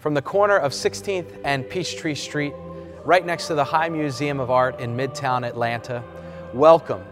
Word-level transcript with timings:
from 0.00 0.14
the 0.14 0.22
corner 0.22 0.56
of 0.56 0.72
16th 0.72 1.30
and 1.44 1.68
Peachtree 1.68 2.14
Street, 2.14 2.54
right 3.04 3.24
next 3.24 3.48
to 3.48 3.54
the 3.54 3.64
High 3.64 3.90
Museum 3.90 4.40
of 4.40 4.50
Art 4.50 4.80
in 4.80 4.96
Midtown 4.96 5.46
Atlanta. 5.46 6.02
Welcome 6.54 7.04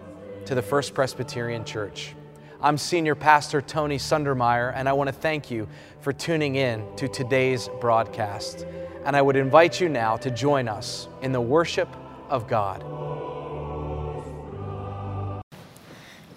to 0.47 0.55
the 0.55 0.63
First 0.63 0.95
Presbyterian 0.95 1.67
Church. 1.67 2.15
I'm 2.63 2.79
Senior 2.79 3.15
Pastor 3.15 3.61
Tony 3.61 3.99
Sundermeier, 3.99 4.73
and 4.75 4.89
I 4.89 4.95
want 4.95 5.09
to 5.09 5.13
thank 5.13 5.51
you 5.51 5.69
for 6.01 6.15
tuning 6.15 6.55
in 6.55 6.83
to 6.97 7.09
today's 7.09 7.69
broadcast. 7.79 8.67
And 9.05 9.15
I 9.15 9.21
would 9.21 9.37
invite 9.37 9.83
you 9.83 9.91
now 9.91 10.17
to 10.17 10.31
join 10.31 10.67
us 10.67 11.09
in 11.21 11.33
the 11.33 11.43
worship 11.43 11.95
of 12.31 12.49
God. 12.49 12.83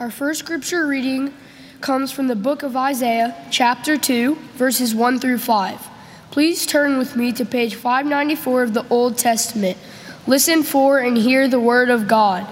Our 0.02 0.12
first 0.12 0.42
scripture 0.42 0.86
reading 0.86 1.34
comes 1.80 2.12
from 2.12 2.28
the 2.28 2.36
book 2.36 2.64
of 2.64 2.76
Isaiah, 2.76 3.36
chapter 3.52 3.98
2, 3.98 4.36
verses 4.56 4.94
1 4.94 5.20
through 5.20 5.38
5. 5.38 5.91
Please 6.32 6.66
turn 6.66 6.98
with 6.98 7.18
me 7.18 7.34
to 7.34 7.44
page 7.44 7.76
594 7.76 8.64
of 8.64 8.74
the 8.74 8.86
Old 8.90 9.18
Testament. 9.18 9.78
Listen 10.26 10.64
for 10.64 10.98
and 10.98 11.18
hear 11.18 11.50
the 11.50 11.60
word 11.60 11.90
of 11.90 12.08
God. 12.08 12.48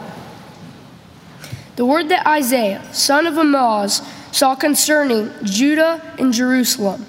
The 1.77 1.85
word 1.85 2.09
that 2.09 2.27
Isaiah, 2.27 2.83
son 2.93 3.25
of 3.25 3.38
Amoz, 3.38 4.02
saw 4.33 4.53
concerning 4.53 5.31
Judah 5.45 6.02
and 6.19 6.33
Jerusalem. 6.33 7.05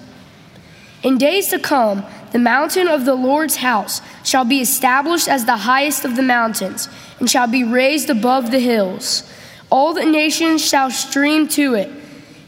In 1.02 1.18
days 1.18 1.48
to 1.48 1.58
come, 1.58 2.04
the 2.30 2.38
mountain 2.38 2.86
of 2.86 3.04
the 3.04 3.16
Lord's 3.16 3.56
house 3.56 4.00
shall 4.22 4.44
be 4.44 4.60
established 4.60 5.26
as 5.26 5.46
the 5.46 5.56
highest 5.56 6.04
of 6.04 6.14
the 6.14 6.22
mountains, 6.22 6.88
and 7.18 7.28
shall 7.28 7.48
be 7.48 7.64
raised 7.64 8.10
above 8.10 8.52
the 8.52 8.60
hills. 8.60 9.28
All 9.70 9.92
the 9.92 10.04
nations 10.04 10.64
shall 10.64 10.92
stream 10.92 11.48
to 11.48 11.74
it. 11.74 11.90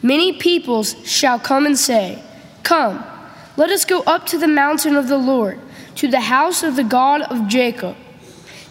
Many 0.01 0.33
peoples 0.33 0.95
shall 1.05 1.41
come 1.41 1.67
and 1.67 1.77
say, 1.77 2.23
Come, 2.62 3.05
let 3.56 3.70
us 3.70 3.84
go 3.84 4.02
up 4.02 4.27
to 4.27 4.38
the 4.38 4.48
mountain 4.48 4.97
of 4.97 5.09
the 5.09 5.19
Lord, 5.19 5.59
to 5.97 6.09
the 6.09 6.20
house 6.20 6.62
of 6.62 6.77
the 6.77 6.84
God 6.84 7.23
of 7.23 7.48
Jacob, 7.48 7.97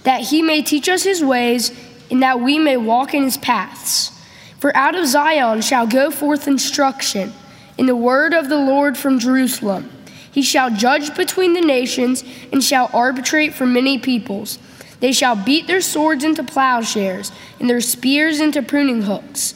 that 0.04 0.22
he 0.22 0.42
may 0.42 0.62
teach 0.62 0.90
us 0.90 1.04
his 1.04 1.24
ways 1.24 1.72
and 2.10 2.22
that 2.22 2.42
we 2.42 2.60
may 2.60 2.78
walk 2.78 3.14
in 3.14 3.24
his 3.24 3.38
paths. 3.38 4.12
For 4.60 4.76
out 4.76 4.96
of 4.96 5.08
Zion 5.08 5.62
shall 5.62 5.88
go 5.88 6.12
forth 6.12 6.48
instruction, 6.48 7.34
in 7.78 7.86
the 7.86 7.96
word 7.96 8.34
of 8.34 8.50
the 8.50 8.60
Lord 8.60 8.98
from 8.98 9.18
Jerusalem. 9.18 9.90
He 10.32 10.42
shall 10.42 10.70
judge 10.70 11.16
between 11.16 11.54
the 11.54 11.62
nations, 11.62 12.24
and 12.52 12.64
shall 12.64 12.90
arbitrate 12.94 13.54
for 13.54 13.66
many 13.66 13.98
peoples. 13.98 14.60
They 15.00 15.12
shall 15.14 15.36
beat 15.36 15.68
their 15.68 15.82
swords 15.82 16.24
into 16.24 16.44
plowshares, 16.44 17.32
and 17.60 17.70
their 17.70 17.82
spears 17.82 18.40
into 18.40 18.62
pruning 18.62 19.04
hooks. 19.04 19.56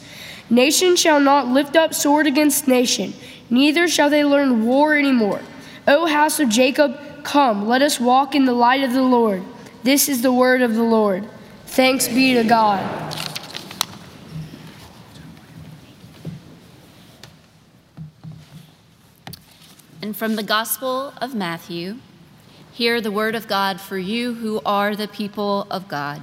Nation 0.50 0.96
shall 0.96 1.20
not 1.20 1.48
lift 1.48 1.76
up 1.76 1.94
sword 1.94 2.26
against 2.26 2.66
nation, 2.66 3.14
neither 3.50 3.88
shall 3.88 4.10
they 4.10 4.24
learn 4.24 4.66
war 4.66 4.94
any 4.94 5.12
more. 5.12 5.40
O 5.88 6.06
house 6.06 6.40
of 6.40 6.48
Jacob, 6.48 6.98
come, 7.22 7.66
let 7.66 7.82
us 7.82 8.00
walk 8.00 8.34
in 8.34 8.44
the 8.44 8.52
light 8.52 8.82
of 8.82 8.92
the 8.92 9.02
Lord. 9.02 9.42
This 9.82 10.08
is 10.08 10.22
the 10.22 10.32
word 10.32 10.62
of 10.62 10.74
the 10.74 10.82
Lord. 10.82 11.28
Thanks 11.66 12.08
be 12.08 12.34
to 12.34 12.44
God. 12.44 12.82
And 20.02 20.16
from 20.16 20.36
the 20.36 20.42
Gospel 20.42 21.12
of 21.20 21.34
Matthew, 21.34 21.96
hear 22.72 23.00
the 23.00 23.10
word 23.10 23.34
of 23.34 23.48
God 23.48 23.80
for 23.80 23.98
you 23.98 24.34
who 24.34 24.60
are 24.64 24.94
the 24.94 25.08
people 25.08 25.66
of 25.70 25.88
God. 25.88 26.22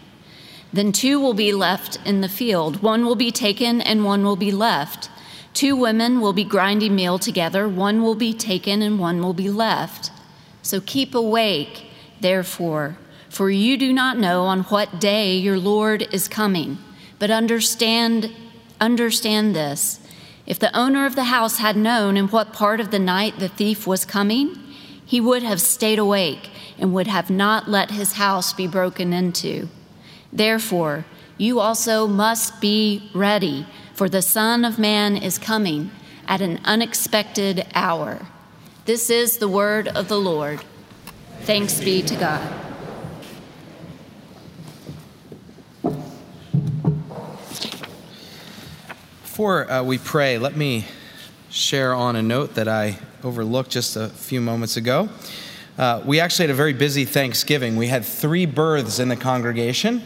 Then 0.73 0.91
two 0.91 1.19
will 1.19 1.33
be 1.33 1.53
left 1.53 1.97
in 2.05 2.21
the 2.21 2.29
field, 2.29 2.81
one 2.81 3.05
will 3.05 3.15
be 3.15 3.31
taken 3.31 3.81
and 3.81 4.05
one 4.05 4.23
will 4.23 4.35
be 4.35 4.51
left. 4.51 5.09
Two 5.53 5.75
women 5.75 6.21
will 6.21 6.33
be 6.33 6.45
grinding 6.45 6.95
meal 6.95 7.19
together, 7.19 7.67
one 7.67 8.01
will 8.01 8.15
be 8.15 8.33
taken 8.33 8.81
and 8.81 8.99
one 8.99 9.21
will 9.21 9.33
be 9.33 9.49
left. 9.49 10.11
So 10.61 10.79
keep 10.79 11.13
awake 11.13 11.91
Therefore, 12.21 12.97
for 13.29 13.49
you 13.49 13.77
do 13.77 13.91
not 13.91 14.19
know 14.19 14.43
on 14.43 14.61
what 14.65 14.99
day 14.99 15.35
your 15.35 15.57
Lord 15.57 16.07
is 16.13 16.27
coming, 16.27 16.77
but 17.17 17.31
understand 17.31 18.31
understand 18.79 19.55
this. 19.55 19.99
If 20.45 20.59
the 20.59 20.75
owner 20.75 21.05
of 21.05 21.15
the 21.15 21.25
house 21.25 21.57
had 21.57 21.75
known 21.75 22.17
in 22.17 22.27
what 22.27 22.53
part 22.53 22.79
of 22.79 22.91
the 22.91 22.99
night 22.99 23.39
the 23.39 23.47
thief 23.47 23.85
was 23.85 24.05
coming, 24.05 24.55
he 25.05 25.19
would 25.19 25.43
have 25.43 25.61
stayed 25.61 25.99
awake 25.99 26.49
and 26.79 26.93
would 26.93 27.07
have 27.07 27.29
not 27.29 27.69
let 27.69 27.91
his 27.91 28.13
house 28.13 28.53
be 28.53 28.67
broken 28.67 29.13
into. 29.13 29.67
Therefore, 30.33 31.05
you 31.37 31.59
also 31.59 32.07
must 32.07 32.61
be 32.61 33.09
ready, 33.13 33.65
for 33.93 34.07
the 34.07 34.21
Son 34.21 34.63
of 34.63 34.79
Man 34.79 35.17
is 35.17 35.37
coming 35.37 35.91
at 36.27 36.39
an 36.39 36.61
unexpected 36.63 37.65
hour. 37.73 38.27
This 38.85 39.09
is 39.09 39.37
the 39.37 39.47
word 39.47 39.87
of 39.87 40.07
the 40.07 40.19
Lord. 40.19 40.61
Thanks 41.41 41.79
be 41.79 42.01
to 42.03 42.15
God. 42.15 42.53
Before 49.23 49.71
uh, 49.71 49.83
we 49.83 49.97
pray, 49.97 50.37
let 50.37 50.55
me 50.55 50.85
share 51.49 51.93
on 51.93 52.15
a 52.15 52.21
note 52.21 52.53
that 52.55 52.67
I 52.67 52.97
overlooked 53.23 53.71
just 53.71 53.95
a 53.95 54.09
few 54.09 54.39
moments 54.39 54.77
ago. 54.77 55.09
Uh, 55.77 56.01
we 56.05 56.19
actually 56.19 56.43
had 56.43 56.51
a 56.51 56.55
very 56.55 56.73
busy 56.73 57.05
Thanksgiving. 57.05 57.75
We 57.75 57.87
had 57.87 58.05
three 58.05 58.45
births 58.45 58.99
in 58.99 59.09
the 59.09 59.15
congregation 59.15 60.03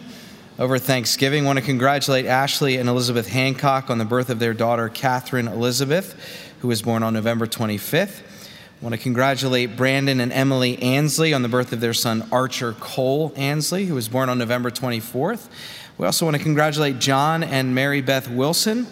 over 0.58 0.80
Thanksgiving. 0.80 1.44
I 1.44 1.48
want 1.48 1.60
to 1.60 1.66
congratulate 1.66 2.26
Ashley 2.26 2.78
and 2.78 2.88
Elizabeth 2.88 3.28
Hancock 3.28 3.90
on 3.90 3.98
the 3.98 4.06
birth 4.06 4.30
of 4.30 4.40
their 4.40 4.54
daughter, 4.54 4.88
Catherine 4.88 5.50
Elizabeth, 5.50 6.16
who 6.62 6.70
was 6.70 6.82
born 6.82 7.04
on 7.04 7.14
November 7.14 7.46
25th. 7.46 8.22
I 8.22 8.84
want 8.84 8.96
to 8.96 9.02
congratulate 9.02 9.76
Brandon 9.76 10.22
and 10.22 10.32
Emily 10.32 10.82
Ansley 10.82 11.34
on 11.34 11.42
the 11.42 11.50
birth 11.50 11.74
of 11.74 11.82
their 11.82 11.94
son 11.94 12.26
Archer 12.32 12.72
Cole 12.74 13.34
Ansley, 13.36 13.86
who 13.86 13.96
was 13.96 14.08
born 14.08 14.30
on 14.30 14.38
November 14.38 14.72
24th. 14.72 15.50
We 15.98 16.06
also 16.06 16.26
want 16.26 16.38
to 16.38 16.44
congratulate 16.44 17.00
John 17.00 17.44
and 17.44 17.76
Mary 17.76 18.02
Beth 18.02 18.30
Wilson 18.30 18.88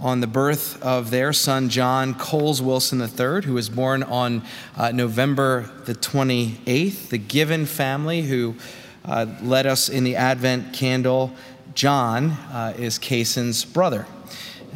on 0.00 0.20
the 0.20 0.26
birth 0.26 0.82
of 0.82 1.10
their 1.10 1.32
son 1.32 1.68
John 1.68 2.14
Coles 2.14 2.60
Wilson 2.60 3.00
III, 3.00 3.42
who 3.42 3.54
was 3.54 3.68
born 3.68 4.02
on 4.02 4.42
uh, 4.76 4.90
November 4.90 5.70
the 5.84 5.94
28th. 5.94 7.10
The 7.10 7.18
Given 7.18 7.66
family, 7.66 8.22
who 8.22 8.56
uh, 9.04 9.26
led 9.42 9.66
us 9.66 9.88
in 9.88 10.04
the 10.04 10.16
Advent 10.16 10.72
candle, 10.72 11.32
John 11.74 12.30
uh, 12.30 12.74
is 12.78 12.98
Kason's 12.98 13.64
brother. 13.64 14.06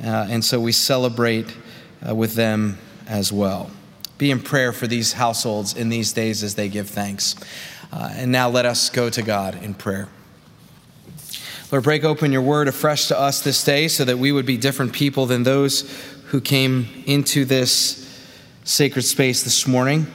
Uh, 0.05 0.29
and 0.31 0.45
so 0.45 0.61
we 0.61 0.73
celebrate 0.73 1.57
uh, 2.07 2.15
with 2.15 2.35
them 2.35 2.79
as 3.07 3.33
well 3.33 3.71
be 4.19 4.33
in 4.33 4.41
prayer 4.41 4.73
for 4.73 4.89
these 4.89 5.13
households 5.13 5.75
in 5.75 5.89
these 5.89 6.13
days 6.13 6.43
as 6.43 6.57
they 6.57 6.69
give 6.69 6.91
thanks. 6.91 7.37
Uh, 7.93 8.11
and 8.15 8.33
now 8.33 8.49
let 8.49 8.67
us 8.67 8.91
go 8.91 9.09
to 9.09 9.23
God 9.23 9.63
in 9.63 9.73
prayer. 9.75 10.09
Lord, 11.71 11.85
break 11.85 12.05
open 12.05 12.33
your 12.33 12.43
word 12.43 12.67
afresh 12.67 13.07
to 13.09 13.19
us 13.19 13.41
this 13.41 13.63
day 13.63 13.87
so 13.89 14.05
that 14.05 14.19
we 14.19 14.33
would 14.33 14.45
be 14.45 14.57
different 14.57 14.93
people 14.93 15.27
than 15.27 15.45
those 15.45 15.89
who 16.27 16.41
came 16.41 16.89
into 17.07 17.45
this 17.45 18.05
sacred 18.65 19.03
space 19.03 19.45
this 19.45 19.67
morning, 19.67 20.07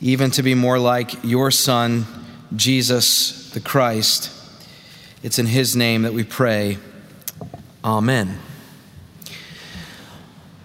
even 0.00 0.30
to 0.30 0.42
be 0.42 0.54
more 0.54 0.78
like 0.78 1.22
your 1.22 1.50
Son, 1.50 2.06
Jesus 2.56 3.50
the 3.50 3.60
Christ. 3.60 4.30
It's 5.22 5.38
in 5.38 5.46
his 5.46 5.74
name 5.74 6.02
that 6.02 6.12
we 6.12 6.24
pray. 6.24 6.78
Amen. 7.84 8.38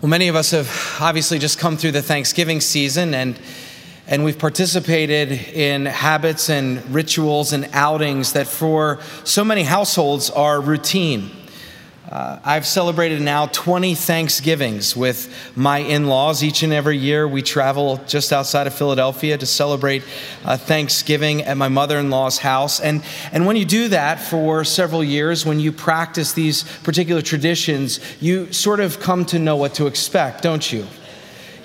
Well, 0.02 0.10
many 0.10 0.28
of 0.28 0.36
us 0.36 0.52
have 0.52 0.98
obviously 1.02 1.40
just 1.40 1.60
come 1.60 1.78
through 1.78 1.92
the 1.92 2.02
Thanksgiving 2.02 2.62
season 2.62 3.14
and 3.14 3.40
and 4.10 4.24
we've 4.24 4.40
participated 4.40 5.32
in 5.32 5.86
habits 5.86 6.50
and 6.50 6.84
rituals 6.90 7.54
and 7.54 7.70
outings 7.74 8.34
that 8.34 8.48
for 8.48 9.00
so 9.24 9.44
many 9.44 9.62
households 9.62 10.32
are 10.32 10.60
routine. 10.60 11.30
Uh, 12.10 12.40
I've 12.44 12.66
celebrated 12.66 13.22
now 13.22 13.46
20 13.46 13.94
Thanksgivings 13.94 14.96
with 14.98 15.32
my 15.56 15.78
in 15.78 16.08
laws. 16.08 16.44
Each 16.44 16.64
and 16.64 16.74
every 16.74 16.98
year, 16.98 17.28
we 17.28 17.44
travel 17.44 17.98
just 18.08 18.34
outside 18.34 18.66
of 18.66 18.74
Philadelphia 18.74 19.38
to 19.38 19.46
celebrate 19.46 20.04
uh, 20.44 20.58
Thanksgiving 20.58 21.44
at 21.44 21.56
my 21.56 21.68
mother 21.68 22.00
in 22.00 22.10
law's 22.10 22.40
house. 22.40 22.80
And, 22.80 23.04
and 23.32 23.46
when 23.46 23.58
you 23.58 23.66
do 23.66 23.90
that 23.90 24.20
for 24.20 24.64
several 24.64 25.04
years, 25.04 25.46
when 25.46 25.60
you 25.60 25.72
practice 25.72 26.34
these 26.34 26.64
particular 26.80 27.22
traditions, 27.22 28.00
you 28.20 28.52
sort 28.52 28.80
of 28.80 29.00
come 29.00 29.24
to 29.26 29.38
know 29.38 29.56
what 29.56 29.76
to 29.76 29.86
expect, 29.86 30.42
don't 30.42 30.72
you? 30.72 30.88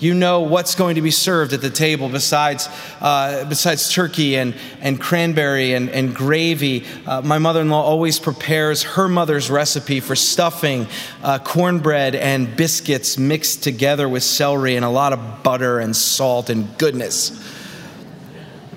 You 0.05 0.13
know 0.13 0.43
what's 0.43 0.75
going 0.75 0.97
to 0.97 1.01
be 1.01 1.11
served 1.11 1.55
at 1.55 1.63
the 1.63 1.71
table 1.71 2.11
besides, 2.11 2.69
uh, 3.01 3.47
besides 3.49 3.91
turkey 3.91 4.37
and, 4.37 4.55
and 4.83 5.01
cranberry 5.01 5.73
and, 5.73 5.89
and 5.89 6.15
gravy. 6.15 6.85
Uh, 7.07 7.23
my 7.23 7.39
mother 7.39 7.63
in 7.63 7.71
law 7.71 7.83
always 7.83 8.19
prepares 8.19 8.83
her 8.83 9.09
mother's 9.09 9.49
recipe 9.49 10.01
for 10.01 10.15
stuffing 10.15 10.87
uh, 11.23 11.39
cornbread 11.39 12.15
and 12.15 12.55
biscuits 12.55 13.17
mixed 13.17 13.63
together 13.63 14.07
with 14.07 14.23
celery 14.23 14.77
and 14.77 14.85
a 14.85 14.91
lot 14.91 15.15
of 15.15 15.43
butter 15.43 15.79
and 15.79 15.97
salt 15.97 16.51
and 16.51 16.77
goodness. 16.77 17.31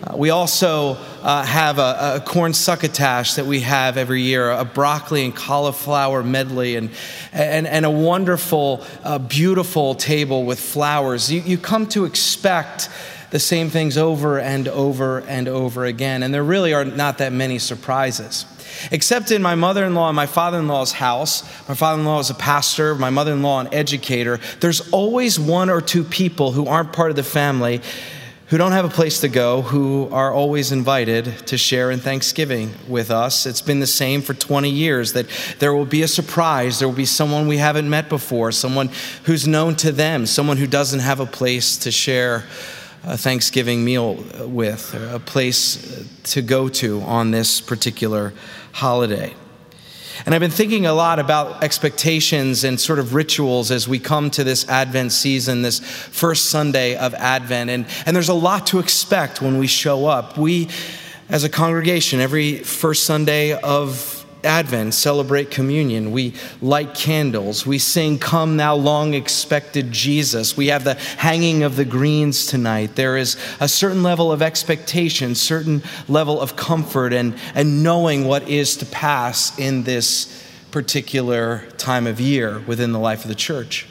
Uh, 0.02 0.16
we 0.16 0.30
also 0.30 0.94
uh, 1.28 1.44
have 1.44 1.78
a, 1.78 2.16
a, 2.16 2.22
corn 2.22 2.54
succotash 2.54 3.34
that 3.34 3.46
we 3.46 3.60
have 3.60 3.98
every 3.98 4.22
year, 4.22 4.50
a 4.50 4.64
broccoli 4.64 5.26
and 5.26 5.36
cauliflower 5.36 6.24
medley, 6.24 6.78
and, 6.78 6.90
and, 7.34 7.68
and 7.68 7.86
a 7.86 7.90
wonderful, 7.90 8.82
uh, 9.04 9.20
beautiful 9.20 9.94
table 9.94 10.46
with 10.46 10.58
flowers. 10.58 11.30
You, 11.30 11.42
you 11.42 11.58
come 11.58 11.86
to 11.88 12.06
expect 12.06 12.88
the 13.32 13.40
same 13.40 13.70
things 13.70 13.98
over 13.98 14.40
and 14.40 14.70
over 14.70 15.20
and 15.20 15.50
over 15.50 15.84
again, 15.84 16.24
and 16.24 16.34
there 16.34 16.46
really 16.46 16.74
are 16.74 16.86
not 16.86 17.18
that 17.18 17.34
many 17.34 17.60
surprises. 17.60 18.46
Except 18.92 19.30
in 19.30 19.42
my 19.42 19.56
mother 19.56 19.84
in 19.84 19.96
law 19.96 20.08
and 20.08 20.16
my 20.16 20.28
father 20.28 20.60
in 20.60 20.70
law's 20.70 20.94
house. 20.94 21.44
My 21.68 21.76
father 21.76 22.00
in 22.00 22.06
law 22.06 22.20
is 22.20 22.30
a 22.30 22.36
pastor, 22.36 22.96
my 22.96 23.10
mother 23.10 23.34
in 23.34 23.42
law, 23.42 23.60
an 23.60 23.74
educator. 23.74 24.40
There's 24.62 24.90
always 24.92 25.38
one 25.38 25.70
or 25.70 25.82
two 25.82 26.06
people 26.06 26.54
who 26.54 26.68
aren't 26.68 26.94
part 26.94 27.10
of 27.10 27.16
the 27.18 27.24
family 27.24 27.82
who 28.48 28.58
don't 28.58 28.72
have 28.72 28.86
a 28.86 28.90
place 28.90 29.20
to 29.20 29.28
go, 29.28 29.62
who 29.62 30.08
are 30.12 30.32
always 30.32 30.72
invited 30.72 31.26
to 31.48 31.58
share 31.58 31.92
in 31.92 32.00
Thanksgiving 32.00 32.74
with 32.88 33.12
us. 33.12 33.46
It's 33.46 33.62
been 33.62 33.82
the 33.82 33.88
same 33.88 34.22
for 34.22 34.34
20 34.34 34.70
years 34.70 35.14
that 35.14 35.28
there 35.60 35.74
will 35.74 35.86
be 35.86 36.02
a 36.02 36.08
surprise. 36.08 36.80
There 36.80 36.88
will 36.88 36.96
be 36.96 37.06
someone 37.06 37.48
we 37.48 37.58
haven't 37.58 37.90
met 37.90 38.08
before, 38.08 38.54
someone 38.54 38.90
who's 39.26 39.46
known 39.48 39.76
to 39.78 39.92
them, 39.92 40.26
someone 40.26 40.56
who 40.56 40.68
doesn't 40.68 41.02
have 41.02 41.20
a 41.20 41.26
place 41.26 41.78
to 41.80 41.92
share 41.92 42.46
a 43.04 43.18
Thanksgiving 43.18 43.84
meal 43.84 44.16
with, 44.40 44.94
a 44.94 45.20
place 45.20 46.06
to 46.24 46.42
go 46.42 46.70
to 46.70 47.02
on 47.02 47.32
this 47.32 47.60
particular 47.60 48.34
holiday. 48.72 49.34
And 50.26 50.34
I've 50.34 50.42
been 50.42 50.52
thinking 50.52 50.86
a 50.86 50.94
lot 50.94 51.20
about 51.20 51.64
expectations 51.64 52.64
and 52.64 52.80
sort 52.80 53.00
of 53.00 53.14
rituals 53.14 53.72
as 53.72 53.88
we 53.88 54.00
come 54.00 54.30
to 54.32 54.44
this 54.44 54.68
Advent 54.68 55.12
season, 55.12 55.62
this 55.62 55.80
first 55.80 56.50
Sunday 56.50 56.96
of 56.96 57.14
Advent. 57.14 57.70
And, 57.70 57.86
and 58.06 58.16
there's 58.16 58.30
a 58.30 58.34
lot 58.34 58.68
to 58.68 58.80
expect 58.80 59.42
when 59.42 59.58
we 59.58 59.68
show 59.68 60.08
up. 60.08 60.38
We, 60.38 60.70
as 61.30 61.44
a 61.44 61.50
congregation, 61.50 62.20
every 62.20 62.60
first 62.60 63.06
Sunday 63.06 63.54
of 63.54 64.17
Advent 64.48 64.96
celebrate 64.96 65.52
communion. 65.52 66.12
We 66.12 66.34
light 66.62 66.96
candles. 66.96 67.66
We 67.66 67.78
sing, 67.78 68.18
Come, 68.18 68.58
thou 68.58 68.76
long 68.76 69.14
expected 69.14 69.92
Jesus. 69.92 70.58
We 70.58 70.68
have 70.68 70.84
the 70.84 70.96
hanging 70.96 71.62
of 71.62 71.76
the 71.76 71.86
greens 71.86 72.48
tonight. 72.48 72.96
There 72.96 73.18
is 73.18 73.38
a 73.60 73.68
certain 73.68 74.02
level 74.02 74.32
of 74.32 74.42
expectation, 74.42 75.36
certain 75.36 75.84
level 76.08 76.42
of 76.42 76.56
comfort, 76.56 77.14
and, 77.14 77.36
and 77.54 77.84
knowing 77.84 78.26
what 78.26 78.48
is 78.50 78.78
to 78.78 78.86
pass 78.88 79.58
in 79.60 79.84
this 79.84 80.44
particular 80.72 81.70
time 81.78 82.08
of 82.08 82.20
year 82.20 82.60
within 82.66 82.92
the 82.92 83.00
life 83.00 83.24
of 83.24 83.30
the 83.30 83.36
church. 83.36 83.86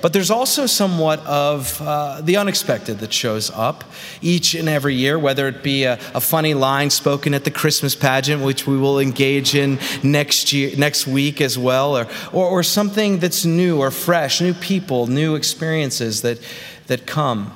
But 0.00 0.12
there's 0.12 0.30
also 0.30 0.66
somewhat 0.66 1.20
of 1.20 1.80
uh, 1.80 2.20
the 2.20 2.36
unexpected 2.36 2.98
that 3.00 3.12
shows 3.12 3.50
up 3.50 3.84
each 4.20 4.54
and 4.54 4.68
every 4.68 4.94
year, 4.94 5.18
whether 5.18 5.48
it 5.48 5.62
be 5.62 5.84
a, 5.84 5.94
a, 6.14 6.20
funny 6.20 6.54
line 6.54 6.90
spoken 6.90 7.34
at 7.34 7.44
the 7.44 7.50
Christmas 7.50 7.94
pageant, 7.94 8.42
which 8.42 8.66
we 8.66 8.76
will 8.76 8.98
engage 8.98 9.54
in 9.54 9.78
next 10.02 10.52
year, 10.52 10.74
next 10.76 11.06
week 11.06 11.40
as 11.40 11.58
well, 11.58 11.96
or, 11.96 12.06
or, 12.32 12.46
or 12.46 12.62
something 12.62 13.18
that's 13.18 13.44
new 13.44 13.78
or 13.78 13.90
fresh, 13.90 14.40
new 14.40 14.54
people, 14.54 15.06
new 15.06 15.34
experiences 15.34 16.22
that, 16.22 16.38
that 16.86 17.06
come. 17.06 17.52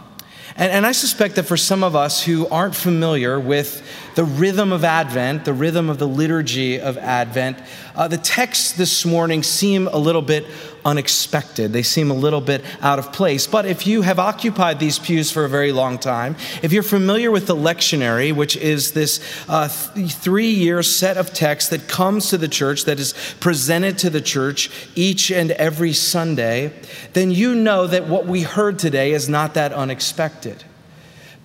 And, 0.56 0.72
and 0.72 0.86
I 0.86 0.92
suspect 0.92 1.36
that 1.36 1.44
for 1.44 1.56
some 1.56 1.84
of 1.84 1.94
us 1.94 2.22
who 2.22 2.46
aren't 2.48 2.74
familiar 2.74 3.38
with 3.38 3.82
the 4.16 4.24
rhythm 4.24 4.72
of 4.72 4.82
Advent, 4.82 5.44
the 5.44 5.52
rhythm 5.52 5.90
of 5.90 5.98
the 5.98 6.08
liturgy 6.08 6.80
of 6.80 6.96
Advent, 6.96 7.58
uh, 7.94 8.08
the 8.08 8.16
texts 8.16 8.72
this 8.72 9.04
morning 9.04 9.42
seem 9.42 9.86
a 9.88 9.98
little 9.98 10.22
bit 10.22 10.46
unexpected. 10.86 11.74
They 11.74 11.82
seem 11.82 12.10
a 12.10 12.14
little 12.14 12.40
bit 12.40 12.64
out 12.80 12.98
of 12.98 13.12
place. 13.12 13.46
But 13.46 13.66
if 13.66 13.86
you 13.86 14.00
have 14.00 14.18
occupied 14.18 14.80
these 14.80 14.98
pews 14.98 15.30
for 15.30 15.44
a 15.44 15.50
very 15.50 15.70
long 15.70 15.98
time, 15.98 16.34
if 16.62 16.72
you're 16.72 16.82
familiar 16.82 17.30
with 17.30 17.46
the 17.46 17.54
lectionary, 17.54 18.34
which 18.34 18.56
is 18.56 18.92
this 18.92 19.20
uh, 19.50 19.68
th- 19.68 20.12
three 20.12 20.50
year 20.50 20.82
set 20.82 21.18
of 21.18 21.34
texts 21.34 21.68
that 21.68 21.86
comes 21.86 22.30
to 22.30 22.38
the 22.38 22.48
church, 22.48 22.86
that 22.86 22.98
is 22.98 23.12
presented 23.40 23.98
to 23.98 24.08
the 24.08 24.22
church 24.22 24.70
each 24.94 25.30
and 25.30 25.50
every 25.52 25.92
Sunday, 25.92 26.72
then 27.12 27.30
you 27.30 27.54
know 27.54 27.86
that 27.86 28.08
what 28.08 28.24
we 28.24 28.40
heard 28.42 28.78
today 28.78 29.12
is 29.12 29.28
not 29.28 29.52
that 29.54 29.74
unexpected. 29.74 30.64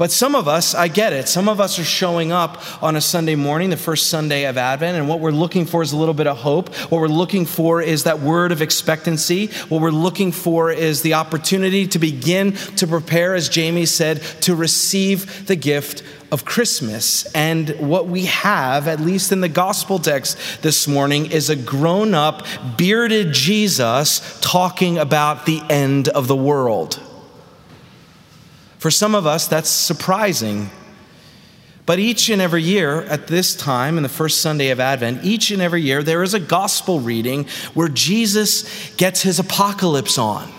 But 0.01 0.11
some 0.11 0.33
of 0.33 0.47
us, 0.47 0.73
I 0.73 0.87
get 0.87 1.13
it. 1.13 1.27
Some 1.27 1.47
of 1.47 1.61
us 1.61 1.77
are 1.77 1.83
showing 1.83 2.31
up 2.31 2.81
on 2.81 2.95
a 2.95 3.01
Sunday 3.01 3.35
morning, 3.35 3.69
the 3.69 3.77
first 3.77 4.07
Sunday 4.07 4.45
of 4.45 4.57
Advent, 4.57 4.97
and 4.97 5.07
what 5.07 5.19
we're 5.19 5.29
looking 5.29 5.67
for 5.67 5.83
is 5.83 5.91
a 5.91 5.95
little 5.95 6.15
bit 6.15 6.25
of 6.25 6.37
hope. 6.37 6.73
What 6.89 7.01
we're 7.01 7.07
looking 7.07 7.45
for 7.45 7.83
is 7.83 8.05
that 8.05 8.19
word 8.19 8.51
of 8.51 8.63
expectancy. 8.63 9.51
What 9.69 9.79
we're 9.79 9.91
looking 9.91 10.31
for 10.31 10.71
is 10.71 11.03
the 11.03 11.13
opportunity 11.13 11.85
to 11.85 11.99
begin 11.99 12.53
to 12.77 12.87
prepare, 12.87 13.35
as 13.35 13.47
Jamie 13.47 13.85
said, 13.85 14.23
to 14.41 14.55
receive 14.55 15.45
the 15.45 15.55
gift 15.55 16.01
of 16.31 16.45
Christmas. 16.45 17.31
And 17.35 17.69
what 17.77 18.07
we 18.07 18.25
have, 18.25 18.87
at 18.87 19.01
least 19.01 19.31
in 19.31 19.41
the 19.41 19.49
gospel 19.49 19.99
text 19.99 20.63
this 20.63 20.87
morning, 20.87 21.31
is 21.31 21.51
a 21.51 21.55
grown 21.55 22.15
up, 22.15 22.47
bearded 22.75 23.33
Jesus 23.33 24.39
talking 24.41 24.97
about 24.97 25.45
the 25.45 25.61
end 25.69 26.07
of 26.07 26.27
the 26.27 26.35
world. 26.35 26.99
For 28.81 28.89
some 28.89 29.13
of 29.13 29.27
us, 29.27 29.47
that's 29.47 29.69
surprising. 29.69 30.71
But 31.85 31.99
each 31.99 32.29
and 32.29 32.41
every 32.41 32.63
year 32.63 33.03
at 33.03 33.27
this 33.27 33.55
time, 33.55 33.97
in 33.97 34.01
the 34.01 34.09
first 34.09 34.41
Sunday 34.41 34.71
of 34.71 34.79
Advent, 34.79 35.23
each 35.23 35.51
and 35.51 35.61
every 35.61 35.83
year, 35.83 36.01
there 36.01 36.23
is 36.23 36.33
a 36.33 36.39
gospel 36.39 36.99
reading 36.99 37.45
where 37.75 37.89
Jesus 37.89 38.91
gets 38.95 39.21
his 39.21 39.37
apocalypse 39.37 40.17
on, 40.17 40.51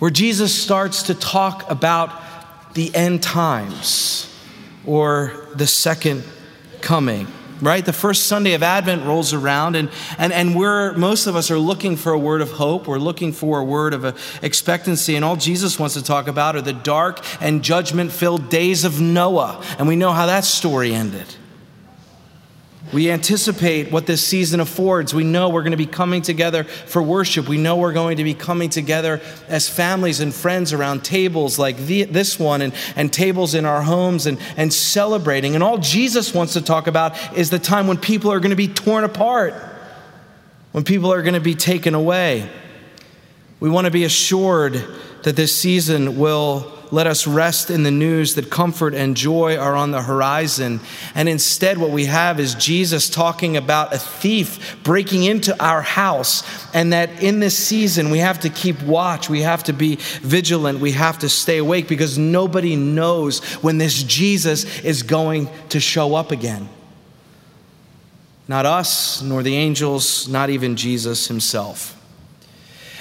where 0.00 0.10
Jesus 0.10 0.54
starts 0.54 1.04
to 1.04 1.14
talk 1.14 1.70
about 1.70 2.74
the 2.74 2.94
end 2.94 3.22
times 3.22 4.30
or 4.84 5.46
the 5.54 5.66
second 5.66 6.24
coming 6.82 7.26
right? 7.60 7.84
The 7.84 7.92
first 7.92 8.26
Sunday 8.26 8.54
of 8.54 8.62
Advent 8.62 9.04
rolls 9.04 9.32
around, 9.32 9.76
and, 9.76 9.90
and, 10.18 10.32
and 10.32 10.56
we're, 10.56 10.92
most 10.94 11.26
of 11.26 11.36
us 11.36 11.50
are 11.50 11.58
looking 11.58 11.96
for 11.96 12.12
a 12.12 12.18
word 12.18 12.40
of 12.40 12.52
hope. 12.52 12.86
We're 12.86 12.98
looking 12.98 13.32
for 13.32 13.60
a 13.60 13.64
word 13.64 13.94
of 13.94 14.04
expectancy, 14.42 15.16
and 15.16 15.24
all 15.24 15.36
Jesus 15.36 15.78
wants 15.78 15.94
to 15.94 16.02
talk 16.02 16.28
about 16.28 16.56
are 16.56 16.62
the 16.62 16.72
dark 16.72 17.24
and 17.40 17.62
judgment 17.62 18.12
filled 18.12 18.48
days 18.48 18.84
of 18.84 19.00
Noah. 19.00 19.62
And 19.78 19.88
we 19.88 19.96
know 19.96 20.12
how 20.12 20.26
that 20.26 20.44
story 20.44 20.94
ended. 20.94 21.26
We 22.92 23.10
anticipate 23.10 23.90
what 23.90 24.06
this 24.06 24.22
season 24.22 24.60
affords. 24.60 25.12
We 25.12 25.24
know 25.24 25.48
we're 25.48 25.62
going 25.62 25.72
to 25.72 25.76
be 25.76 25.86
coming 25.86 26.22
together 26.22 26.62
for 26.64 27.02
worship. 27.02 27.48
We 27.48 27.58
know 27.58 27.76
we're 27.76 27.92
going 27.92 28.18
to 28.18 28.24
be 28.24 28.34
coming 28.34 28.70
together 28.70 29.20
as 29.48 29.68
families 29.68 30.20
and 30.20 30.32
friends 30.32 30.72
around 30.72 31.04
tables 31.04 31.58
like 31.58 31.76
the, 31.78 32.04
this 32.04 32.38
one 32.38 32.62
and, 32.62 32.72
and 32.94 33.12
tables 33.12 33.54
in 33.54 33.64
our 33.64 33.82
homes 33.82 34.26
and, 34.26 34.38
and 34.56 34.72
celebrating. 34.72 35.54
And 35.54 35.64
all 35.64 35.78
Jesus 35.78 36.32
wants 36.32 36.52
to 36.52 36.62
talk 36.62 36.86
about 36.86 37.36
is 37.36 37.50
the 37.50 37.58
time 37.58 37.88
when 37.88 37.96
people 37.96 38.30
are 38.30 38.38
going 38.38 38.50
to 38.50 38.56
be 38.56 38.68
torn 38.68 39.02
apart, 39.02 39.54
when 40.70 40.84
people 40.84 41.12
are 41.12 41.22
going 41.22 41.34
to 41.34 41.40
be 41.40 41.56
taken 41.56 41.94
away. 41.94 42.48
We 43.58 43.68
want 43.68 43.86
to 43.86 43.90
be 43.90 44.04
assured 44.04 44.84
that 45.24 45.34
this 45.34 45.58
season 45.60 46.18
will 46.18 46.75
let 46.92 47.06
us 47.06 47.26
rest 47.26 47.70
in 47.70 47.82
the 47.82 47.90
news 47.90 48.34
that 48.34 48.50
comfort 48.50 48.94
and 48.94 49.16
joy 49.16 49.56
are 49.56 49.74
on 49.74 49.90
the 49.90 50.02
horizon. 50.02 50.80
And 51.14 51.28
instead, 51.28 51.78
what 51.78 51.90
we 51.90 52.06
have 52.06 52.38
is 52.38 52.54
Jesus 52.54 53.10
talking 53.10 53.56
about 53.56 53.92
a 53.92 53.98
thief 53.98 54.76
breaking 54.82 55.24
into 55.24 55.60
our 55.62 55.82
house, 55.82 56.42
and 56.74 56.92
that 56.92 57.22
in 57.22 57.40
this 57.40 57.56
season, 57.56 58.10
we 58.10 58.18
have 58.18 58.40
to 58.40 58.48
keep 58.48 58.82
watch, 58.82 59.28
we 59.28 59.42
have 59.42 59.64
to 59.64 59.72
be 59.72 59.96
vigilant, 60.22 60.80
we 60.80 60.92
have 60.92 61.18
to 61.20 61.28
stay 61.28 61.58
awake 61.58 61.88
because 61.88 62.18
nobody 62.18 62.76
knows 62.76 63.42
when 63.62 63.78
this 63.78 64.02
Jesus 64.02 64.80
is 64.80 65.02
going 65.02 65.48
to 65.70 65.80
show 65.80 66.14
up 66.14 66.30
again. 66.30 66.68
Not 68.48 68.64
us, 68.64 69.22
nor 69.22 69.42
the 69.42 69.56
angels, 69.56 70.28
not 70.28 70.50
even 70.50 70.76
Jesus 70.76 71.26
himself. 71.26 71.94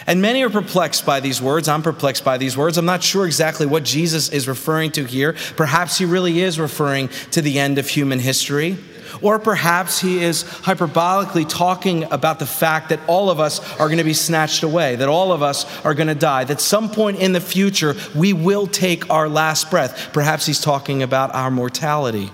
And 0.08 0.22
many 0.22 0.44
are 0.44 0.50
perplexed 0.50 1.06
by 1.06 1.20
these 1.20 1.42
words. 1.42 1.68
I'm 1.68 1.82
perplexed 1.82 2.24
by 2.24 2.38
these 2.38 2.56
words. 2.56 2.78
I'm 2.78 2.86
not 2.86 3.02
sure 3.02 3.26
exactly 3.26 3.66
what 3.66 3.84
Jesus 3.84 4.30
is 4.30 4.48
referring 4.48 4.92
to 4.92 5.04
here. 5.04 5.34
Perhaps 5.56 5.98
he 5.98 6.06
really 6.06 6.42
is 6.42 6.60
referring 6.60 7.10
to 7.32 7.42
the 7.42 7.58
end 7.60 7.80
of 7.80 7.88
human 7.88 8.20
history. 8.20 8.78
Or 9.22 9.40
perhaps 9.40 10.00
he 10.00 10.22
is 10.22 10.44
hyperbolically 10.44 11.48
talking 11.48 12.04
about 12.12 12.40
the 12.40 12.46
fact 12.46 12.90
that 12.90 13.00
all 13.08 13.30
of 13.30 13.40
us 13.40 13.60
are 13.80 13.88
going 13.88 13.98
to 13.98 14.04
be 14.04 14.14
snatched 14.14 14.64
away, 14.64 14.98
that 14.98 15.08
all 15.08 15.32
of 15.32 15.42
us 15.42 15.66
are 15.86 15.94
going 15.94 16.08
to 16.08 16.16
die, 16.16 16.44
that 16.44 16.60
some 16.60 16.90
point 16.90 17.20
in 17.20 17.32
the 17.32 17.42
future 17.42 17.96
we 18.14 18.34
will 18.34 18.68
take 18.68 19.10
our 19.10 19.30
last 19.30 19.72
breath. 19.72 20.10
Perhaps 20.14 20.46
he's 20.46 20.60
talking 20.60 21.02
about 21.02 21.34
our 21.34 21.50
mortality. 21.50 22.32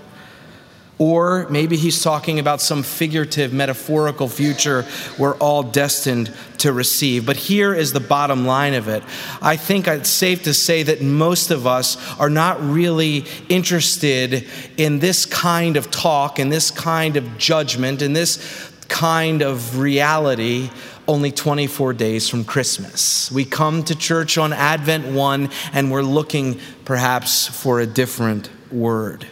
Or 0.98 1.48
maybe 1.48 1.76
he's 1.76 2.02
talking 2.02 2.38
about 2.38 2.60
some 2.60 2.82
figurative, 2.82 3.52
metaphorical 3.52 4.28
future 4.28 4.84
we're 5.18 5.36
all 5.36 5.62
destined 5.62 6.32
to 6.58 6.72
receive. 6.72 7.26
But 7.26 7.36
here 7.36 7.74
is 7.74 7.92
the 7.92 8.00
bottom 8.00 8.46
line 8.46 8.74
of 8.74 8.88
it. 8.88 9.02
I 9.40 9.56
think 9.56 9.88
it's 9.88 10.10
safe 10.10 10.44
to 10.44 10.54
say 10.54 10.82
that 10.84 11.02
most 11.02 11.50
of 11.50 11.66
us 11.66 11.96
are 12.20 12.30
not 12.30 12.62
really 12.62 13.24
interested 13.48 14.48
in 14.76 15.00
this 15.00 15.26
kind 15.26 15.76
of 15.76 15.90
talk, 15.90 16.38
in 16.38 16.50
this 16.50 16.70
kind 16.70 17.16
of 17.16 17.38
judgment, 17.38 18.02
in 18.02 18.12
this 18.12 18.70
kind 18.88 19.42
of 19.42 19.78
reality 19.78 20.70
only 21.08 21.32
24 21.32 21.94
days 21.94 22.28
from 22.28 22.44
Christmas. 22.44 23.30
We 23.32 23.44
come 23.44 23.82
to 23.84 23.96
church 23.96 24.38
on 24.38 24.52
Advent 24.52 25.06
1 25.06 25.50
and 25.72 25.90
we're 25.90 26.02
looking 26.02 26.60
perhaps 26.84 27.48
for 27.48 27.80
a 27.80 27.86
different 27.86 28.48
word. 28.70 29.26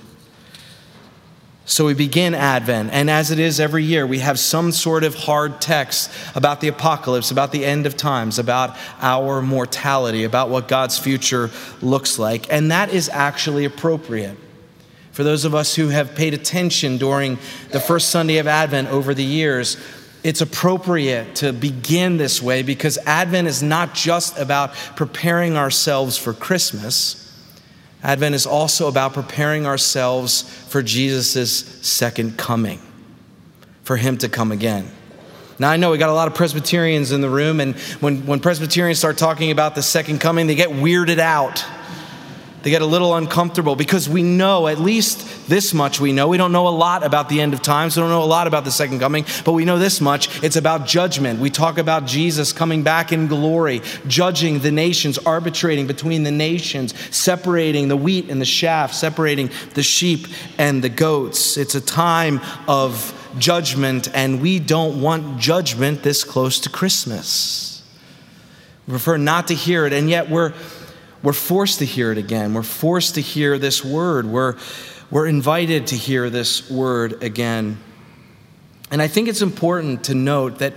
So 1.70 1.86
we 1.86 1.94
begin 1.94 2.34
Advent, 2.34 2.90
and 2.92 3.08
as 3.08 3.30
it 3.30 3.38
is 3.38 3.60
every 3.60 3.84
year, 3.84 4.04
we 4.04 4.18
have 4.18 4.40
some 4.40 4.72
sort 4.72 5.04
of 5.04 5.14
hard 5.14 5.60
text 5.60 6.10
about 6.34 6.60
the 6.60 6.66
apocalypse, 6.66 7.30
about 7.30 7.52
the 7.52 7.64
end 7.64 7.86
of 7.86 7.96
times, 7.96 8.40
about 8.40 8.76
our 9.00 9.40
mortality, 9.40 10.24
about 10.24 10.48
what 10.48 10.66
God's 10.66 10.98
future 10.98 11.48
looks 11.80 12.18
like. 12.18 12.52
And 12.52 12.72
that 12.72 12.92
is 12.92 13.08
actually 13.08 13.66
appropriate. 13.66 14.36
For 15.12 15.22
those 15.22 15.44
of 15.44 15.54
us 15.54 15.76
who 15.76 15.90
have 15.90 16.16
paid 16.16 16.34
attention 16.34 16.98
during 16.98 17.38
the 17.70 17.78
first 17.78 18.08
Sunday 18.08 18.38
of 18.38 18.48
Advent 18.48 18.88
over 18.88 19.14
the 19.14 19.22
years, 19.22 19.76
it's 20.24 20.40
appropriate 20.40 21.36
to 21.36 21.52
begin 21.52 22.16
this 22.16 22.42
way 22.42 22.64
because 22.64 22.98
Advent 23.06 23.46
is 23.46 23.62
not 23.62 23.94
just 23.94 24.36
about 24.36 24.74
preparing 24.96 25.56
ourselves 25.56 26.18
for 26.18 26.32
Christmas. 26.32 27.29
Advent 28.02 28.34
is 28.34 28.46
also 28.46 28.88
about 28.88 29.12
preparing 29.12 29.66
ourselves 29.66 30.42
for 30.68 30.82
Jesus' 30.82 31.64
second 31.86 32.38
coming, 32.38 32.80
for 33.82 33.96
him 33.96 34.16
to 34.18 34.28
come 34.28 34.52
again. 34.52 34.90
Now, 35.58 35.70
I 35.70 35.76
know 35.76 35.90
we 35.90 35.98
got 35.98 36.08
a 36.08 36.14
lot 36.14 36.26
of 36.26 36.34
Presbyterians 36.34 37.12
in 37.12 37.20
the 37.20 37.28
room, 37.28 37.60
and 37.60 37.76
when, 38.00 38.24
when 38.24 38.40
Presbyterians 38.40 38.98
start 38.98 39.18
talking 39.18 39.50
about 39.50 39.74
the 39.74 39.82
second 39.82 40.18
coming, 40.18 40.46
they 40.46 40.54
get 40.54 40.70
weirded 40.70 41.18
out. 41.18 41.62
They 42.62 42.70
get 42.70 42.82
a 42.82 42.86
little 42.86 43.14
uncomfortable 43.14 43.74
because 43.74 44.08
we 44.08 44.22
know, 44.22 44.66
at 44.66 44.78
least 44.78 45.48
this 45.48 45.72
much 45.72 45.98
we 45.98 46.12
know. 46.12 46.28
We 46.28 46.36
don't 46.36 46.52
know 46.52 46.68
a 46.68 46.70
lot 46.70 47.04
about 47.04 47.28
the 47.28 47.40
end 47.40 47.54
of 47.54 47.62
times. 47.62 47.96
We 47.96 48.02
don't 48.02 48.10
know 48.10 48.22
a 48.22 48.24
lot 48.24 48.46
about 48.46 48.64
the 48.64 48.70
second 48.70 49.00
coming, 49.00 49.24
but 49.44 49.52
we 49.52 49.64
know 49.64 49.78
this 49.78 50.00
much. 50.00 50.42
It's 50.42 50.56
about 50.56 50.86
judgment. 50.86 51.40
We 51.40 51.48
talk 51.48 51.78
about 51.78 52.04
Jesus 52.04 52.52
coming 52.52 52.82
back 52.82 53.12
in 53.12 53.28
glory, 53.28 53.80
judging 54.06 54.58
the 54.58 54.70
nations, 54.70 55.16
arbitrating 55.18 55.86
between 55.86 56.22
the 56.22 56.30
nations, 56.30 56.94
separating 57.14 57.88
the 57.88 57.96
wheat 57.96 58.28
and 58.28 58.40
the 58.40 58.46
chaff, 58.46 58.92
separating 58.92 59.50
the 59.74 59.82
sheep 59.82 60.26
and 60.58 60.84
the 60.84 60.90
goats. 60.90 61.56
It's 61.56 61.74
a 61.74 61.80
time 61.80 62.40
of 62.68 63.16
judgment, 63.38 64.10
and 64.14 64.42
we 64.42 64.58
don't 64.58 65.00
want 65.00 65.38
judgment 65.38 66.02
this 66.02 66.24
close 66.24 66.58
to 66.60 66.68
Christmas. 66.68 67.82
We 68.86 68.92
prefer 68.92 69.16
not 69.16 69.48
to 69.48 69.54
hear 69.54 69.86
it, 69.86 69.92
and 69.92 70.10
yet 70.10 70.28
we're 70.28 70.52
we're 71.22 71.32
forced 71.32 71.80
to 71.80 71.84
hear 71.84 72.12
it 72.12 72.18
again. 72.18 72.54
We're 72.54 72.62
forced 72.62 73.16
to 73.16 73.20
hear 73.20 73.58
this 73.58 73.84
word. 73.84 74.26
We're, 74.26 74.56
we're 75.10 75.26
invited 75.26 75.88
to 75.88 75.96
hear 75.96 76.30
this 76.30 76.70
word 76.70 77.22
again. 77.22 77.78
And 78.90 79.02
I 79.02 79.08
think 79.08 79.28
it's 79.28 79.42
important 79.42 80.04
to 80.04 80.14
note 80.14 80.58
that, 80.58 80.74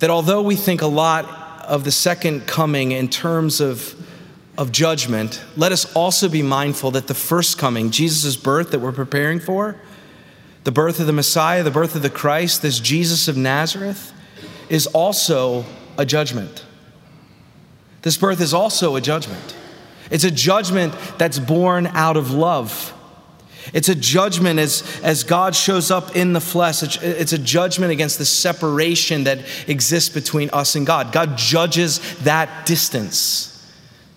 that 0.00 0.10
although 0.10 0.42
we 0.42 0.54
think 0.56 0.82
a 0.82 0.86
lot 0.86 1.24
of 1.64 1.84
the 1.84 1.92
second 1.92 2.46
coming 2.46 2.92
in 2.92 3.08
terms 3.08 3.60
of, 3.60 3.94
of 4.58 4.70
judgment, 4.70 5.42
let 5.56 5.72
us 5.72 5.90
also 5.94 6.28
be 6.28 6.42
mindful 6.42 6.90
that 6.92 7.06
the 7.06 7.14
first 7.14 7.58
coming, 7.58 7.90
Jesus' 7.90 8.36
birth 8.36 8.72
that 8.72 8.80
we're 8.80 8.92
preparing 8.92 9.40
for, 9.40 9.76
the 10.64 10.72
birth 10.72 11.00
of 11.00 11.06
the 11.06 11.12
Messiah, 11.12 11.62
the 11.62 11.70
birth 11.70 11.96
of 11.96 12.02
the 12.02 12.10
Christ, 12.10 12.60
this 12.60 12.78
Jesus 12.78 13.28
of 13.28 13.36
Nazareth, 13.36 14.12
is 14.68 14.86
also 14.88 15.64
a 15.96 16.04
judgment. 16.04 16.64
This 18.02 18.16
birth 18.16 18.40
is 18.40 18.52
also 18.52 18.94
a 18.96 19.00
judgment. 19.00 19.56
It's 20.10 20.24
a 20.24 20.30
judgment 20.30 20.94
that's 21.18 21.38
born 21.38 21.86
out 21.88 22.16
of 22.16 22.32
love. 22.32 22.94
It's 23.72 23.88
a 23.88 23.94
judgment 23.94 24.58
as, 24.58 25.00
as 25.02 25.22
God 25.22 25.54
shows 25.54 25.90
up 25.90 26.16
in 26.16 26.32
the 26.32 26.40
flesh. 26.40 26.82
It's 27.02 27.32
a 27.32 27.38
judgment 27.38 27.92
against 27.92 28.18
the 28.18 28.24
separation 28.24 29.24
that 29.24 29.38
exists 29.68 30.08
between 30.08 30.50
us 30.50 30.74
and 30.74 30.86
God. 30.86 31.12
God 31.12 31.36
judges 31.36 32.00
that 32.20 32.66
distance. 32.66 33.49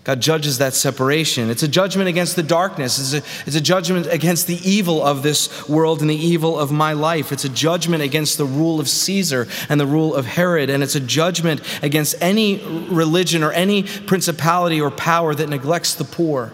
God 0.03 0.19
judges 0.19 0.57
that 0.57 0.73
separation. 0.73 1.49
It's 1.49 1.63
a 1.63 1.67
judgment 1.67 2.09
against 2.09 2.35
the 2.35 2.43
darkness. 2.43 2.99
It's 2.99 3.25
a, 3.25 3.47
it's 3.47 3.55
a 3.55 3.61
judgment 3.61 4.05
against 4.07 4.47
the 4.47 4.59
evil 4.69 5.01
of 5.01 5.23
this 5.23 5.69
world 5.69 6.01
and 6.01 6.09
the 6.09 6.15
evil 6.15 6.59
of 6.59 6.73
my 6.73 6.91
life. 6.91 7.31
It's 7.31 7.45
a 7.45 7.49
judgment 7.49 8.03
against 8.03 8.37
the 8.37 8.45
rule 8.45 8.81
of 8.81 8.89
Caesar 8.89 9.47
and 9.69 9.79
the 9.79 9.85
rule 9.85 10.13
of 10.13 10.25
Herod. 10.25 10.69
And 10.69 10.83
it's 10.83 10.95
a 10.95 10.99
judgment 10.99 11.61
against 11.81 12.15
any 12.19 12.57
religion 12.89 13.43
or 13.43 13.53
any 13.53 13.83
principality 13.83 14.81
or 14.81 14.91
power 14.91 15.33
that 15.33 15.47
neglects 15.47 15.95
the 15.95 16.03
poor, 16.03 16.51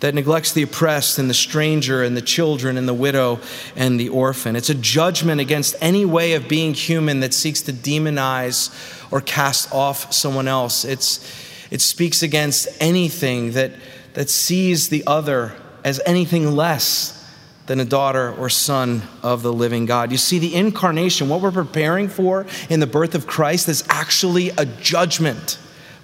that 0.00 0.12
neglects 0.12 0.50
the 0.50 0.62
oppressed 0.62 1.20
and 1.20 1.30
the 1.30 1.34
stranger 1.34 2.02
and 2.02 2.16
the 2.16 2.22
children 2.22 2.76
and 2.76 2.88
the 2.88 2.94
widow 2.94 3.38
and 3.76 4.00
the 4.00 4.08
orphan. 4.08 4.56
It's 4.56 4.70
a 4.70 4.74
judgment 4.74 5.40
against 5.40 5.76
any 5.80 6.04
way 6.04 6.32
of 6.32 6.48
being 6.48 6.74
human 6.74 7.20
that 7.20 7.32
seeks 7.32 7.62
to 7.62 7.72
demonize 7.72 8.74
or 9.12 9.20
cast 9.20 9.72
off 9.72 10.12
someone 10.12 10.48
else. 10.48 10.84
It's 10.84 11.52
it 11.74 11.80
speaks 11.80 12.22
against 12.22 12.68
anything 12.78 13.50
that, 13.50 13.72
that 14.12 14.30
sees 14.30 14.90
the 14.90 15.02
other 15.08 15.56
as 15.82 16.00
anything 16.06 16.54
less 16.54 17.28
than 17.66 17.80
a 17.80 17.84
daughter 17.84 18.32
or 18.32 18.48
son 18.48 19.02
of 19.24 19.42
the 19.42 19.52
living 19.52 19.84
God. 19.84 20.12
You 20.12 20.16
see, 20.16 20.38
the 20.38 20.54
incarnation, 20.54 21.28
what 21.28 21.40
we're 21.40 21.50
preparing 21.50 22.08
for 22.08 22.46
in 22.70 22.78
the 22.78 22.86
birth 22.86 23.16
of 23.16 23.26
Christ, 23.26 23.68
is 23.68 23.82
actually 23.88 24.50
a 24.50 24.64
judgment 24.64 25.58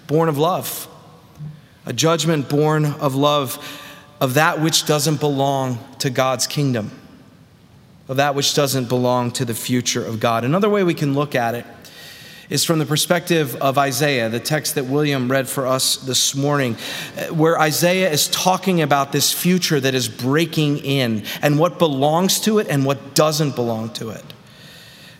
born 0.07 0.27
of 0.27 0.37
love. 0.37 0.89
A 1.85 1.93
judgment 1.93 2.49
born 2.49 2.83
of 2.85 3.15
love 3.15 3.57
of 4.19 4.33
that 4.33 4.59
which 4.59 4.85
doesn't 4.85 5.21
belong 5.21 5.79
to 5.99 6.09
God's 6.09 6.47
kingdom, 6.47 6.91
of 8.09 8.17
that 8.17 8.35
which 8.35 8.55
doesn't 8.55 8.89
belong 8.89 9.31
to 9.31 9.45
the 9.45 9.55
future 9.55 10.05
of 10.05 10.19
God. 10.19 10.43
Another 10.43 10.69
way 10.69 10.83
we 10.83 10.93
can 10.93 11.13
look 11.13 11.33
at 11.33 11.55
it 11.55 11.65
is 12.51 12.65
from 12.65 12.79
the 12.79 12.85
perspective 12.85 13.55
of 13.55 13.77
Isaiah, 13.77 14.27
the 14.27 14.39
text 14.39 14.75
that 14.75 14.83
William 14.83 15.31
read 15.31 15.47
for 15.47 15.65
us 15.65 15.95
this 15.95 16.35
morning, 16.35 16.75
where 17.31 17.57
Isaiah 17.57 18.11
is 18.11 18.27
talking 18.27 18.81
about 18.81 19.13
this 19.13 19.31
future 19.31 19.79
that 19.79 19.95
is 19.95 20.09
breaking 20.09 20.79
in 20.79 21.23
and 21.41 21.57
what 21.57 21.79
belongs 21.79 22.41
to 22.41 22.59
it 22.59 22.67
and 22.67 22.85
what 22.85 23.15
doesn't 23.15 23.55
belong 23.55 23.91
to 23.93 24.09
it. 24.09 24.25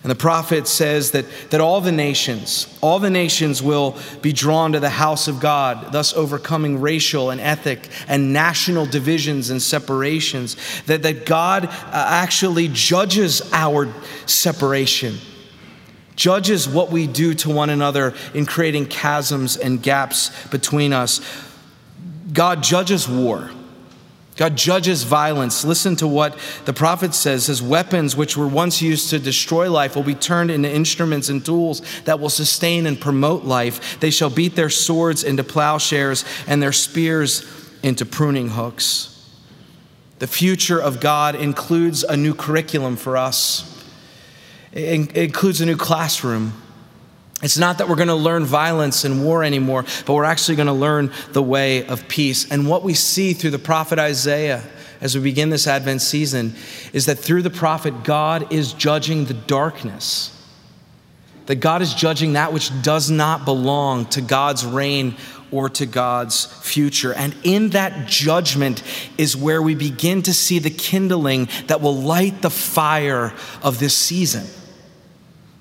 And 0.03 0.11
the 0.11 0.15
prophet 0.15 0.67
says 0.67 1.11
that, 1.11 1.25
that 1.51 1.61
all 1.61 1.79
the 1.79 1.91
nations, 1.91 2.67
all 2.81 2.99
the 2.99 3.09
nations 3.09 3.63
will 3.63 3.97
be 4.21 4.33
drawn 4.33 4.73
to 4.73 4.81
the 4.81 4.89
house 4.89 5.29
of 5.29 5.39
God, 5.39 5.93
thus 5.93 6.13
overcoming 6.13 6.81
racial 6.81 7.29
and 7.29 7.39
ethnic 7.39 7.87
and 8.09 8.33
national 8.33 8.87
divisions 8.87 9.51
and 9.51 9.61
separations. 9.61 10.57
That, 10.87 11.03
that 11.03 11.25
God 11.25 11.65
uh, 11.65 11.71
actually 11.93 12.67
judges 12.73 13.41
our 13.53 13.93
separation 14.25 15.17
judges 16.21 16.69
what 16.69 16.91
we 16.91 17.07
do 17.07 17.33
to 17.33 17.49
one 17.49 17.71
another 17.71 18.13
in 18.35 18.45
creating 18.45 18.87
chasms 18.87 19.57
and 19.57 19.81
gaps 19.81 20.29
between 20.49 20.93
us. 20.93 21.19
God 22.31 22.61
judges 22.61 23.09
war. 23.09 23.49
God 24.37 24.55
judges 24.55 25.01
violence. 25.01 25.65
Listen 25.65 25.95
to 25.95 26.07
what 26.07 26.37
the 26.65 26.73
prophet 26.73 27.15
says 27.15 27.47
His 27.47 27.59
weapons, 27.59 28.15
which 28.15 28.37
were 28.37 28.47
once 28.47 28.83
used 28.83 29.09
to 29.09 29.17
destroy 29.17 29.71
life, 29.71 29.95
will 29.95 30.03
be 30.03 30.13
turned 30.13 30.51
into 30.51 30.71
instruments 30.71 31.27
and 31.29 31.43
tools 31.43 31.81
that 32.05 32.19
will 32.19 32.29
sustain 32.29 32.85
and 32.85 33.01
promote 33.01 33.43
life. 33.43 33.99
They 33.99 34.11
shall 34.11 34.29
beat 34.29 34.55
their 34.55 34.69
swords 34.69 35.23
into 35.23 35.43
plowshares 35.43 36.23
and 36.45 36.61
their 36.61 36.71
spears 36.71 37.43
into 37.81 38.05
pruning 38.05 38.49
hooks. 38.49 39.27
The 40.19 40.27
future 40.27 40.79
of 40.79 40.99
God 40.99 41.33
includes 41.33 42.03
a 42.03 42.15
new 42.15 42.35
curriculum 42.35 42.95
for 42.95 43.17
us. 43.17 43.70
It 44.73 45.15
includes 45.17 45.61
a 45.61 45.65
new 45.65 45.77
classroom. 45.77 46.53
It's 47.43 47.57
not 47.57 47.79
that 47.79 47.89
we're 47.89 47.95
going 47.95 48.07
to 48.07 48.15
learn 48.15 48.45
violence 48.45 49.03
and 49.03 49.25
war 49.25 49.43
anymore, 49.43 49.83
but 50.05 50.13
we're 50.13 50.23
actually 50.23 50.55
going 50.55 50.67
to 50.67 50.73
learn 50.73 51.11
the 51.31 51.41
way 51.41 51.85
of 51.87 52.07
peace. 52.07 52.49
And 52.51 52.67
what 52.67 52.83
we 52.83 52.93
see 52.93 53.33
through 53.33 53.49
the 53.49 53.59
prophet 53.59 53.97
Isaiah 53.97 54.63
as 55.01 55.15
we 55.15 55.23
begin 55.23 55.49
this 55.49 55.65
Advent 55.65 56.03
season 56.03 56.53
is 56.93 57.07
that 57.07 57.17
through 57.17 57.41
the 57.41 57.49
prophet, 57.49 58.03
God 58.03 58.53
is 58.53 58.73
judging 58.73 59.25
the 59.25 59.33
darkness. 59.33 60.37
that 61.47 61.55
God 61.55 61.81
is 61.81 61.93
judging 61.93 62.33
that 62.33 62.53
which 62.53 62.71
does 62.81 63.09
not 63.11 63.43
belong 63.45 64.05
to 64.05 64.21
God's 64.21 64.65
reign 64.65 65.15
or 65.51 65.67
to 65.69 65.85
God's 65.85 66.45
future. 66.45 67.13
And 67.13 67.35
in 67.43 67.71
that 67.71 68.07
judgment 68.07 68.81
is 69.17 69.35
where 69.35 69.61
we 69.61 69.75
begin 69.75 70.21
to 70.21 70.33
see 70.33 70.59
the 70.59 70.69
kindling 70.69 71.49
that 71.67 71.81
will 71.81 71.95
light 71.95 72.41
the 72.41 72.49
fire 72.49 73.33
of 73.61 73.79
this 73.79 73.97
season. 73.97 74.45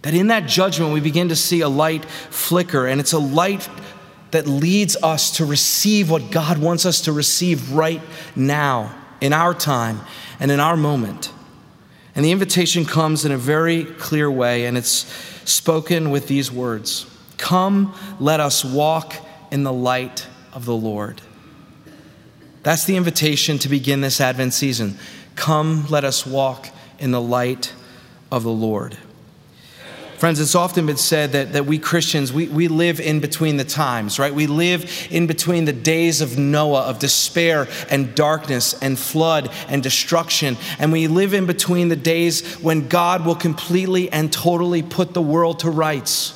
That 0.02 0.14
in 0.14 0.28
that 0.28 0.47
judgment, 0.47 0.92
we 0.92 1.00
begin 1.00 1.28
to 1.28 1.37
see 1.37 1.61
a 1.61 1.69
light 1.69 2.04
flicker, 2.04 2.87
and 2.87 3.00
it's 3.00 3.12
a 3.12 3.19
light 3.19 3.69
that 4.30 4.47
leads 4.47 4.97
us 5.02 5.37
to 5.37 5.45
receive 5.45 6.11
what 6.11 6.30
God 6.30 6.59
wants 6.59 6.87
us 6.87 7.02
to 7.02 7.12
receive 7.12 7.73
right 7.73 8.00
now, 8.35 8.95
in 9.21 9.33
our 9.33 9.52
time, 9.52 10.00
and 10.38 10.50
in 10.50 10.61
our 10.61 10.76
moment. 10.76 11.33
And 12.14 12.25
the 12.25 12.30
invitation 12.30 12.85
comes 12.85 13.25
in 13.25 13.33
a 13.33 13.38
very 13.38 13.85
clear 13.85 14.30
way, 14.30 14.66
and 14.66 14.78
it's 14.78 15.07
spoken 15.45 16.11
with 16.11 16.28
these 16.28 16.50
words 16.50 17.07
Come, 17.37 17.95
let 18.19 18.40
us 18.40 18.64
walk 18.64 19.14
in 19.50 19.64
the 19.64 19.73
light 19.73 20.26
of 20.52 20.64
the 20.64 20.75
Lord. 20.75 21.21
That's 22.62 22.85
the 22.85 22.97
invitation 22.97 23.59
to 23.61 23.69
begin 23.69 24.00
this 24.00 24.21
Advent 24.21 24.52
season. 24.52 24.99
Come, 25.35 25.87
let 25.88 26.04
us 26.04 26.26
walk 26.26 26.69
in 26.99 27.11
the 27.11 27.21
light 27.21 27.73
of 28.30 28.42
the 28.42 28.50
Lord. 28.50 28.99
Friends, 30.20 30.38
it's 30.38 30.54
often 30.54 30.84
been 30.84 30.98
said 30.98 31.32
that, 31.32 31.54
that 31.54 31.64
we 31.64 31.78
Christians, 31.78 32.30
we, 32.30 32.46
we 32.46 32.68
live 32.68 33.00
in 33.00 33.20
between 33.20 33.56
the 33.56 33.64
times, 33.64 34.18
right? 34.18 34.34
We 34.34 34.46
live 34.46 35.08
in 35.10 35.26
between 35.26 35.64
the 35.64 35.72
days 35.72 36.20
of 36.20 36.36
Noah, 36.36 36.82
of 36.82 36.98
despair 36.98 37.68
and 37.88 38.14
darkness 38.14 38.74
and 38.82 38.98
flood 38.98 39.50
and 39.66 39.82
destruction. 39.82 40.58
And 40.78 40.92
we 40.92 41.06
live 41.06 41.32
in 41.32 41.46
between 41.46 41.88
the 41.88 41.96
days 41.96 42.56
when 42.56 42.86
God 42.88 43.24
will 43.24 43.34
completely 43.34 44.12
and 44.12 44.30
totally 44.30 44.82
put 44.82 45.14
the 45.14 45.22
world 45.22 45.60
to 45.60 45.70
rights, 45.70 46.34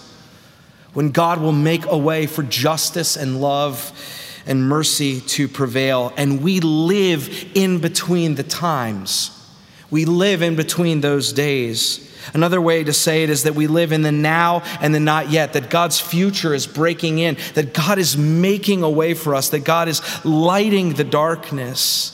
when 0.95 1.11
God 1.11 1.43
will 1.43 1.53
make 1.53 1.85
a 1.85 1.99
way 1.99 2.27
for 2.27 2.43
justice 2.43 3.19
and 3.19 3.39
love 3.39 3.93
and 4.47 4.67
mercy 4.67 5.21
to 5.21 5.47
prevail. 5.47 6.11
And 6.17 6.43
we 6.43 6.61
live 6.61 7.51
in 7.55 7.81
between 7.81 8.37
the 8.37 8.45
times. 8.45 9.44
We 9.91 10.05
live 10.05 10.43
in 10.43 10.57
between 10.57 11.01
those 11.01 11.33
days. 11.33 12.11
Another 12.33 12.61
way 12.61 12.85
to 12.85 12.93
say 12.93 13.23
it 13.23 13.31
is 13.31 13.43
that 13.43 13.55
we 13.55 13.67
live 13.67 13.93
in 13.93 14.03
the 14.03 14.13
now 14.13 14.63
and 14.81 14.95
the 14.95 15.01
not 15.01 15.31
yet, 15.31 15.53
that 15.53 15.69
God's 15.69 16.01
future 16.01 16.55
is 16.55 16.67
breaking 16.67 17.19
in, 17.19 17.37
that 17.55 17.75
God 17.75 17.99
is 17.99 18.17
making 18.17 18.83
a 18.83 18.89
way 18.89 19.15
for 19.15 19.35
us, 19.35 19.51
that 19.51 19.65
God 19.65 19.89
is 19.89 20.01
lighting 20.25 20.95
the 20.95 21.05
darkness. 21.05 22.11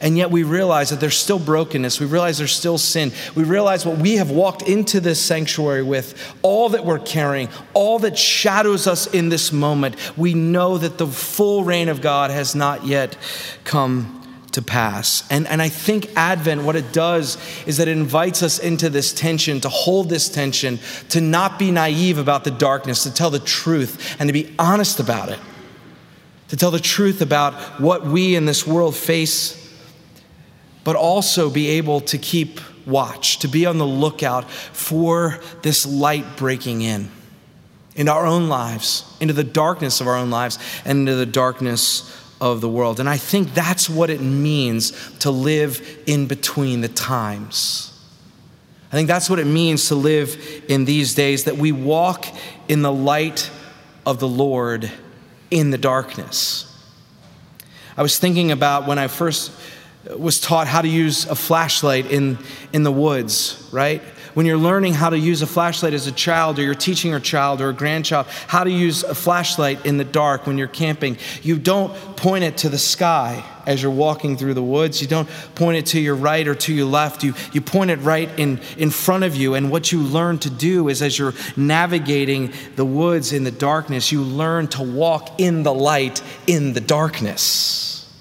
And 0.00 0.18
yet 0.18 0.30
we 0.30 0.42
realize 0.42 0.90
that 0.90 1.00
there's 1.00 1.16
still 1.16 1.38
brokenness. 1.38 1.98
We 1.98 2.04
realize 2.04 2.36
there's 2.36 2.52
still 2.52 2.76
sin. 2.76 3.10
We 3.34 3.44
realize 3.44 3.86
what 3.86 3.96
we 3.96 4.16
have 4.16 4.30
walked 4.30 4.62
into 4.62 5.00
this 5.00 5.18
sanctuary 5.18 5.82
with, 5.82 6.34
all 6.42 6.68
that 6.70 6.84
we're 6.84 6.98
carrying, 6.98 7.48
all 7.72 8.00
that 8.00 8.18
shadows 8.18 8.86
us 8.86 9.06
in 9.06 9.30
this 9.30 9.50
moment. 9.50 9.96
We 10.18 10.34
know 10.34 10.76
that 10.76 10.98
the 10.98 11.06
full 11.06 11.64
reign 11.64 11.88
of 11.88 12.02
God 12.02 12.30
has 12.30 12.54
not 12.54 12.84
yet 12.84 13.16
come 13.64 14.23
to 14.54 14.62
pass. 14.62 15.24
And, 15.30 15.46
and 15.48 15.60
I 15.60 15.68
think 15.68 16.10
Advent, 16.16 16.62
what 16.62 16.76
it 16.76 16.92
does 16.92 17.36
is 17.66 17.76
that 17.76 17.88
it 17.88 17.96
invites 17.96 18.42
us 18.42 18.58
into 18.58 18.88
this 18.88 19.12
tension, 19.12 19.60
to 19.60 19.68
hold 19.68 20.08
this 20.08 20.28
tension, 20.28 20.78
to 21.10 21.20
not 21.20 21.58
be 21.58 21.70
naive 21.70 22.18
about 22.18 22.44
the 22.44 22.50
darkness, 22.50 23.02
to 23.02 23.12
tell 23.12 23.30
the 23.30 23.40
truth, 23.40 24.16
and 24.18 24.28
to 24.28 24.32
be 24.32 24.54
honest 24.58 25.00
about 25.00 25.28
it. 25.28 25.38
To 26.48 26.56
tell 26.56 26.70
the 26.70 26.80
truth 26.80 27.20
about 27.20 27.54
what 27.80 28.06
we 28.06 28.36
in 28.36 28.44
this 28.44 28.66
world 28.66 28.94
face, 28.94 29.60
but 30.84 30.94
also 30.94 31.50
be 31.50 31.70
able 31.70 32.00
to 32.02 32.18
keep 32.18 32.60
watch, 32.86 33.40
to 33.40 33.48
be 33.48 33.66
on 33.66 33.78
the 33.78 33.86
lookout 33.86 34.48
for 34.50 35.40
this 35.62 35.84
light 35.84 36.36
breaking 36.36 36.82
in 36.82 37.10
into 37.96 38.12
our 38.12 38.26
own 38.26 38.48
lives, 38.48 39.04
into 39.20 39.32
the 39.32 39.44
darkness 39.44 40.00
of 40.00 40.08
our 40.08 40.16
own 40.16 40.28
lives, 40.28 40.58
and 40.84 41.00
into 41.00 41.14
the 41.14 41.26
darkness 41.26 42.23
of 42.44 42.60
the 42.60 42.68
world. 42.68 43.00
And 43.00 43.08
I 43.08 43.16
think 43.16 43.54
that's 43.54 43.88
what 43.88 44.10
it 44.10 44.20
means 44.20 44.92
to 45.20 45.30
live 45.30 46.02
in 46.06 46.26
between 46.26 46.82
the 46.82 46.88
times. 46.88 47.90
I 48.92 48.96
think 48.96 49.08
that's 49.08 49.30
what 49.30 49.38
it 49.38 49.46
means 49.46 49.88
to 49.88 49.94
live 49.94 50.36
in 50.68 50.84
these 50.84 51.14
days, 51.14 51.44
that 51.44 51.56
we 51.56 51.72
walk 51.72 52.26
in 52.68 52.82
the 52.82 52.92
light 52.92 53.50
of 54.04 54.20
the 54.20 54.28
Lord 54.28 54.90
in 55.50 55.70
the 55.70 55.78
darkness. 55.78 56.70
I 57.96 58.02
was 58.02 58.18
thinking 58.18 58.52
about 58.52 58.86
when 58.86 58.98
I 58.98 59.08
first 59.08 59.50
was 60.14 60.38
taught 60.38 60.66
how 60.66 60.82
to 60.82 60.88
use 60.88 61.24
a 61.24 61.34
flashlight 61.34 62.10
in, 62.12 62.36
in 62.74 62.82
the 62.82 62.92
woods, 62.92 63.66
right? 63.72 64.02
When 64.34 64.46
you're 64.46 64.58
learning 64.58 64.94
how 64.94 65.10
to 65.10 65.18
use 65.18 65.42
a 65.42 65.46
flashlight 65.46 65.94
as 65.94 66.06
a 66.06 66.12
child, 66.12 66.58
or 66.58 66.62
you're 66.62 66.74
teaching 66.74 67.10
your 67.10 67.20
child 67.20 67.60
or 67.60 67.70
a 67.70 67.72
grandchild 67.72 68.26
how 68.46 68.64
to 68.64 68.70
use 68.70 69.02
a 69.04 69.14
flashlight 69.14 69.86
in 69.86 69.96
the 69.96 70.04
dark 70.04 70.46
when 70.46 70.58
you're 70.58 70.66
camping, 70.66 71.16
you 71.42 71.56
don't 71.56 71.92
point 72.16 72.44
it 72.44 72.58
to 72.58 72.68
the 72.68 72.78
sky 72.78 73.44
as 73.66 73.82
you're 73.82 73.90
walking 73.90 74.36
through 74.36 74.54
the 74.54 74.62
woods. 74.62 75.00
You 75.00 75.08
don't 75.08 75.28
point 75.54 75.78
it 75.78 75.86
to 75.86 76.00
your 76.00 76.14
right 76.14 76.46
or 76.46 76.54
to 76.54 76.74
your 76.74 76.86
left. 76.86 77.22
You, 77.22 77.34
you 77.52 77.60
point 77.60 77.90
it 77.90 77.96
right 77.96 78.28
in, 78.38 78.60
in 78.76 78.90
front 78.90 79.24
of 79.24 79.36
you. 79.36 79.54
And 79.54 79.70
what 79.70 79.92
you 79.92 80.02
learn 80.02 80.38
to 80.40 80.50
do 80.50 80.88
is 80.88 81.00
as 81.02 81.18
you're 81.18 81.34
navigating 81.56 82.52
the 82.76 82.84
woods 82.84 83.32
in 83.32 83.44
the 83.44 83.50
darkness, 83.50 84.12
you 84.12 84.22
learn 84.22 84.68
to 84.68 84.82
walk 84.82 85.40
in 85.40 85.62
the 85.62 85.72
light 85.72 86.22
in 86.46 86.72
the 86.72 86.80
darkness. 86.80 88.12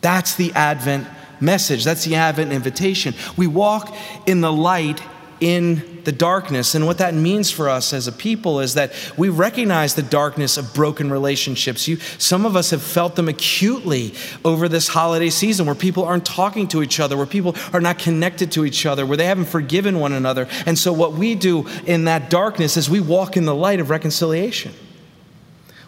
That's 0.00 0.34
the 0.36 0.52
Advent 0.52 1.06
message. 1.40 1.84
That's 1.84 2.04
the 2.04 2.16
Advent 2.16 2.52
invitation. 2.52 3.14
We 3.36 3.46
walk 3.46 3.94
in 4.26 4.40
the 4.40 4.52
light 4.52 5.00
in 5.40 6.00
the 6.04 6.12
darkness. 6.12 6.74
And 6.74 6.86
what 6.86 6.98
that 6.98 7.14
means 7.14 7.50
for 7.50 7.68
us 7.68 7.92
as 7.92 8.06
a 8.06 8.12
people 8.12 8.60
is 8.60 8.74
that 8.74 8.92
we 9.16 9.28
recognize 9.28 9.94
the 9.94 10.02
darkness 10.02 10.56
of 10.56 10.74
broken 10.74 11.10
relationships. 11.10 11.86
You, 11.86 11.96
some 12.18 12.46
of 12.46 12.56
us 12.56 12.70
have 12.70 12.82
felt 12.82 13.14
them 13.16 13.28
acutely 13.28 14.14
over 14.44 14.68
this 14.68 14.88
holiday 14.88 15.30
season 15.30 15.66
where 15.66 15.74
people 15.74 16.04
aren't 16.04 16.24
talking 16.24 16.66
to 16.68 16.82
each 16.82 16.98
other, 16.98 17.16
where 17.16 17.26
people 17.26 17.54
are 17.72 17.80
not 17.80 17.98
connected 17.98 18.50
to 18.52 18.64
each 18.64 18.86
other, 18.86 19.04
where 19.06 19.16
they 19.16 19.26
haven't 19.26 19.46
forgiven 19.46 20.00
one 20.00 20.12
another. 20.12 20.48
And 20.66 20.78
so, 20.78 20.92
what 20.92 21.12
we 21.12 21.34
do 21.34 21.68
in 21.86 22.04
that 22.04 22.30
darkness 22.30 22.76
is 22.76 22.88
we 22.88 23.00
walk 23.00 23.36
in 23.36 23.44
the 23.44 23.54
light 23.54 23.80
of 23.80 23.90
reconciliation. 23.90 24.72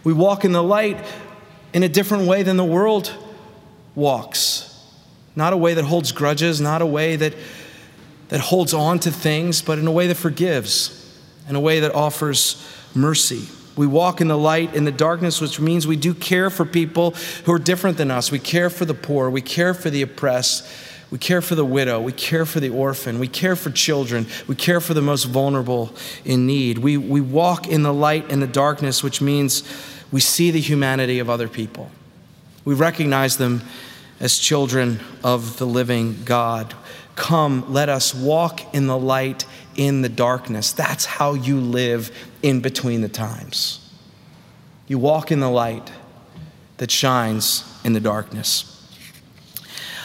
We 0.05 0.13
walk 0.13 0.45
in 0.45 0.53
the 0.53 0.63
light 0.63 1.05
in 1.73 1.83
a 1.83 1.89
different 1.89 2.27
way 2.27 2.43
than 2.43 2.57
the 2.57 2.65
world 2.65 3.13
walks. 3.95 4.67
Not 5.37 5.53
a 5.53 5.57
way 5.57 5.75
that 5.75 5.85
holds 5.85 6.13
grudges, 6.13 6.61
not 6.61 6.83
a 6.83 6.87
way 6.87 7.17
that 7.17 7.35
that 8.31 8.41
holds 8.41 8.73
on 8.73 8.99
to 9.01 9.11
things, 9.11 9.61
but 9.61 9.79
in 9.79 9.87
a 9.87 9.93
way 9.93 10.07
that 10.07 10.17
forgives, 10.17 10.97
in 11.49 11.57
a 11.57 11.61
way 11.61 11.81
that 11.81 11.95
offers 11.95 12.67
mercy. 12.95 13.49
We 13.77 13.87
walk 13.87 14.21
in 14.21 14.29
the 14.29 14.39
light 14.39 14.75
in 14.75 14.85
the 14.85 14.93
darkness, 14.93 15.41
which 15.41 15.61
means 15.61 15.87
we 15.87 15.97
do 15.97 16.15
care 16.15 16.51
for 16.51 16.65
people 16.65 17.13
who 17.45 17.53
are 17.53 17.59
different 17.59 17.99
than 17.99 18.11
us. 18.11 18.31
We 18.31 18.39
care 18.39 18.71
for 18.71 18.85
the 18.85 18.95
poor, 18.95 19.31
we 19.31 19.43
care 19.43 19.75
for 19.75 19.91
the 19.91 20.03
oppressed, 20.03 20.67
we 21.11 21.19
care 21.19 21.43
for 21.43 21.57
the 21.57 21.65
widow, 21.65 22.01
we 22.01 22.13
care 22.13 22.47
for 22.47 22.61
the 22.61 22.69
orphan, 22.69 23.19
we 23.19 23.27
care 23.27 23.57
for 23.57 23.71
children, 23.71 24.27
we 24.47 24.55
care 24.55 24.81
for 24.81 24.95
the 24.95 25.03
most 25.03 25.25
vulnerable 25.25 25.93
in 26.25 26.47
need. 26.47 26.79
We, 26.79 26.97
we 26.97 27.21
walk 27.21 27.67
in 27.67 27.83
the 27.83 27.93
light 27.93 28.31
in 28.31 28.41
the 28.41 28.47
darkness, 28.47 29.03
which 29.03 29.21
means 29.21 29.65
we 30.13 30.21
see 30.21 30.51
the 30.51 30.61
humanity 30.61 31.19
of 31.19 31.29
other 31.29 31.49
people. 31.49 31.91
We 32.65 32.75
recognize 32.75 33.39
them 33.39 33.63
as 34.21 34.39
children 34.39 35.01
of 35.25 35.59
the 35.59 35.67
living 35.67 36.23
God. 36.25 36.75
Come, 37.17 37.73
let 37.73 37.89
us 37.89 38.15
walk 38.15 38.75
in 38.75 38.87
the 38.87 38.99
light 38.99 39.47
in 39.77 40.03
the 40.03 40.09
darkness. 40.09 40.73
That's 40.73 41.05
how 41.05 41.35
you 41.35 41.61
live 41.61 42.11
in 42.43 42.61
between 42.61 43.01
the 43.03 43.09
times. 43.09 43.77
You 44.87 44.99
walk 44.99 45.31
in 45.31 45.41
the 45.41 45.51
light 45.51 45.91
that 46.79 46.91
shines 46.91 47.65
in 47.85 47.93
the 47.93 48.01
darkness. 48.01 48.67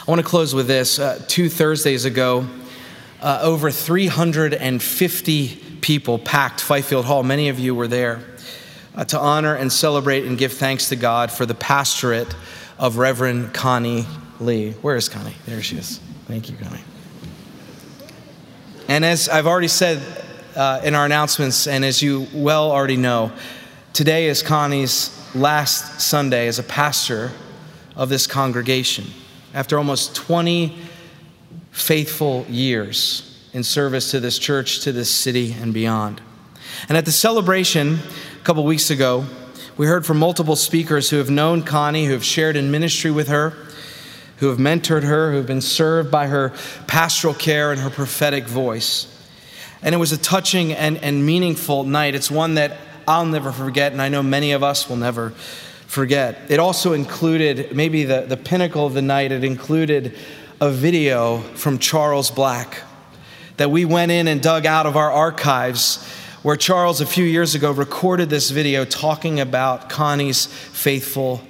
I 0.06 0.10
want 0.10 0.20
to 0.20 0.26
close 0.26 0.54
with 0.54 0.68
this. 0.68 0.98
Uh, 0.98 1.20
two 1.26 1.48
Thursdays 1.48 2.04
ago, 2.04 2.46
uh, 3.20 3.40
over 3.42 3.70
350 3.70 5.48
people 5.80 6.18
packed 6.18 6.60
Fifield 6.60 7.06
Hall. 7.06 7.22
Many 7.22 7.48
of 7.48 7.58
you 7.58 7.74
were 7.74 7.88
there 7.88 8.22
uh, 8.94 9.04
to 9.06 9.18
honor 9.18 9.54
and 9.54 9.72
celebrate 9.72 10.24
and 10.24 10.38
give 10.38 10.52
thanks 10.52 10.90
to 10.90 10.96
God 10.96 11.32
for 11.32 11.46
the 11.46 11.54
pastorate 11.54 12.34
of 12.78 12.98
Reverend 12.98 13.52
Connie 13.52 14.06
Lee. 14.38 14.72
Where 14.82 14.96
is 14.96 15.08
Connie? 15.08 15.34
There 15.46 15.62
she 15.62 15.76
is. 15.76 15.98
Thank 16.26 16.50
you, 16.50 16.56
Connie. 16.56 16.84
And 18.88 19.04
as 19.04 19.28
I've 19.28 19.48
already 19.48 19.68
said 19.68 20.00
uh, 20.54 20.80
in 20.84 20.94
our 20.94 21.04
announcements, 21.04 21.66
and 21.66 21.84
as 21.84 22.02
you 22.02 22.28
well 22.32 22.70
already 22.70 22.96
know, 22.96 23.32
today 23.92 24.28
is 24.28 24.44
Connie's 24.44 25.10
last 25.34 26.00
Sunday 26.00 26.46
as 26.46 26.60
a 26.60 26.62
pastor 26.62 27.32
of 27.96 28.08
this 28.10 28.28
congregation. 28.28 29.06
After 29.52 29.76
almost 29.76 30.14
20 30.14 30.78
faithful 31.72 32.46
years 32.48 33.48
in 33.52 33.64
service 33.64 34.12
to 34.12 34.20
this 34.20 34.38
church, 34.38 34.80
to 34.82 34.92
this 34.92 35.10
city, 35.10 35.56
and 35.60 35.74
beyond. 35.74 36.20
And 36.88 36.96
at 36.96 37.06
the 37.06 37.12
celebration 37.12 37.98
a 38.40 38.44
couple 38.44 38.64
weeks 38.64 38.90
ago, 38.90 39.26
we 39.76 39.86
heard 39.86 40.06
from 40.06 40.18
multiple 40.18 40.56
speakers 40.56 41.10
who 41.10 41.16
have 41.16 41.28
known 41.28 41.64
Connie, 41.64 42.06
who 42.06 42.12
have 42.12 42.24
shared 42.24 42.54
in 42.54 42.70
ministry 42.70 43.10
with 43.10 43.26
her 43.26 43.65
who 44.38 44.48
have 44.48 44.58
mentored 44.58 45.02
her, 45.02 45.30
who 45.30 45.38
have 45.38 45.46
been 45.46 45.60
served 45.60 46.10
by 46.10 46.26
her 46.26 46.52
pastoral 46.86 47.34
care 47.34 47.72
and 47.72 47.80
her 47.80 47.90
prophetic 47.90 48.44
voice. 48.44 49.12
And 49.82 49.94
it 49.94 49.98
was 49.98 50.12
a 50.12 50.18
touching 50.18 50.72
and, 50.72 50.98
and 50.98 51.24
meaningful 51.24 51.84
night. 51.84 52.14
It's 52.14 52.30
one 52.30 52.54
that 52.54 52.76
I'll 53.08 53.26
never 53.26 53.52
forget, 53.52 53.92
and 53.92 54.02
I 54.02 54.08
know 54.08 54.22
many 54.22 54.52
of 54.52 54.62
us 54.62 54.88
will 54.88 54.96
never 54.96 55.30
forget. 55.86 56.38
It 56.48 56.58
also 56.58 56.92
included, 56.92 57.74
maybe 57.74 58.04
the, 58.04 58.22
the 58.22 58.36
pinnacle 58.36 58.86
of 58.86 58.94
the 58.94 59.02
night, 59.02 59.32
it 59.32 59.44
included 59.44 60.16
a 60.60 60.70
video 60.70 61.38
from 61.54 61.78
Charles 61.78 62.30
Black 62.30 62.82
that 63.58 63.70
we 63.70 63.84
went 63.84 64.10
in 64.10 64.28
and 64.28 64.42
dug 64.42 64.66
out 64.66 64.86
of 64.86 64.96
our 64.96 65.10
archives, 65.10 66.04
where 66.42 66.56
Charles, 66.56 67.00
a 67.00 67.06
few 67.06 67.24
years 67.24 67.54
ago, 67.54 67.70
recorded 67.70 68.28
this 68.28 68.50
video 68.50 68.84
talking 68.84 69.40
about 69.40 69.88
Connie's 69.88 70.46
faithful 70.46 71.40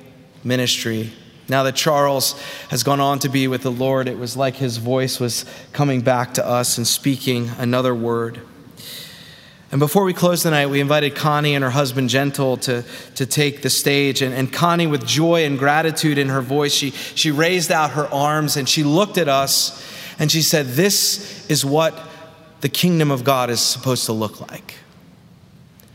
ministry. 0.45 1.13
Now 1.49 1.63
that 1.63 1.77
Charles 1.77 2.41
has 2.71 2.83
gone 2.83 3.01
on 3.01 3.21
to 3.21 3.29
be 3.29 3.47
with 3.47 3.63
the 3.63 3.71
Lord, 3.71 4.09
it 4.09 4.19
was 4.19 4.37
like 4.37 4.57
his 4.57 4.79
voice 4.79 5.21
was 5.21 5.45
coming 5.73 6.01
back 6.01 6.35
to 6.35 6.47
us 6.47 6.77
and 6.77 6.87
speaking 6.87 7.51
another 7.59 7.95
word. 7.95 8.41
And 9.73 9.81
before 9.81 10.05
we 10.05 10.15
close 10.15 10.43
tonight, 10.43 10.69
we 10.69 10.81
invited 10.81 11.17
Connie 11.17 11.55
and 11.55 11.65
her 11.65 11.71
husband 11.71 12.09
Gentle 12.09 12.57
to, 12.59 12.85
to 13.17 13.27
take 13.27 13.63
the 13.63 13.71
stage. 13.71 14.23
And, 14.23 14.33
and 14.33 14.53
Connie, 14.53 14.87
with 14.87 15.05
joy 15.05 15.45
and 15.45 15.59
gratitude 15.59 16.19
in 16.19 16.29
her 16.29 16.41
voice, 16.41 16.73
she, 16.73 16.91
she 16.91 17.31
raised 17.33 17.73
out 17.73 17.91
her 17.91 18.07
arms 18.07 18.57
and 18.57 18.69
she 18.69 18.85
looked 18.85 19.19
at 19.19 19.29
us 19.29 19.85
and 20.19 20.31
she 20.31 20.41
said, 20.41 20.67
This 20.67 21.49
is 21.51 21.65
what 21.65 21.99
the 22.61 22.69
kingdom 22.69 23.11
of 23.11 23.25
God 23.25 23.51
is 23.51 23.61
supposed 23.61 24.07
to 24.07 24.13
look 24.13 24.41
like. 24.41 24.77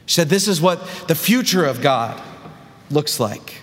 She 0.05 0.15
said, 0.15 0.29
This 0.29 0.47
is 0.49 0.61
what 0.61 0.85
the 1.07 1.15
future 1.15 1.65
of 1.65 1.81
God 1.81 2.21
looks 2.89 3.19
like. 3.19 3.61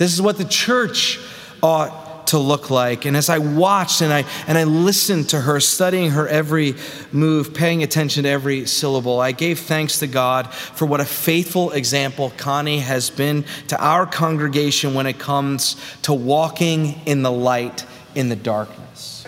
This 0.00 0.14
is 0.14 0.22
what 0.22 0.38
the 0.38 0.46
church 0.46 1.20
ought 1.62 2.28
to 2.28 2.38
look 2.38 2.70
like. 2.70 3.04
And 3.04 3.14
as 3.14 3.28
I 3.28 3.36
watched 3.36 4.00
and 4.00 4.10
I, 4.10 4.24
and 4.46 4.56
I 4.56 4.64
listened 4.64 5.28
to 5.28 5.40
her, 5.42 5.60
studying 5.60 6.12
her 6.12 6.26
every 6.26 6.74
move, 7.12 7.52
paying 7.52 7.82
attention 7.82 8.22
to 8.22 8.30
every 8.30 8.64
syllable, 8.64 9.20
I 9.20 9.32
gave 9.32 9.58
thanks 9.58 9.98
to 9.98 10.06
God 10.06 10.50
for 10.50 10.86
what 10.86 11.00
a 11.00 11.04
faithful 11.04 11.72
example 11.72 12.32
Connie 12.38 12.78
has 12.78 13.10
been 13.10 13.44
to 13.68 13.78
our 13.78 14.06
congregation 14.06 14.94
when 14.94 15.04
it 15.04 15.18
comes 15.18 15.76
to 16.00 16.14
walking 16.14 16.98
in 17.04 17.20
the 17.20 17.30
light 17.30 17.84
in 18.14 18.30
the 18.30 18.36
darkness. 18.36 19.26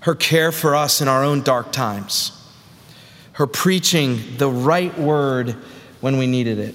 Her 0.00 0.14
care 0.14 0.52
for 0.52 0.76
us 0.76 1.00
in 1.00 1.08
our 1.08 1.24
own 1.24 1.40
dark 1.40 1.72
times, 1.72 2.30
her 3.32 3.46
preaching 3.46 4.36
the 4.36 4.50
right 4.50 4.98
word 4.98 5.56
when 6.02 6.18
we 6.18 6.26
needed 6.26 6.58
it 6.58 6.74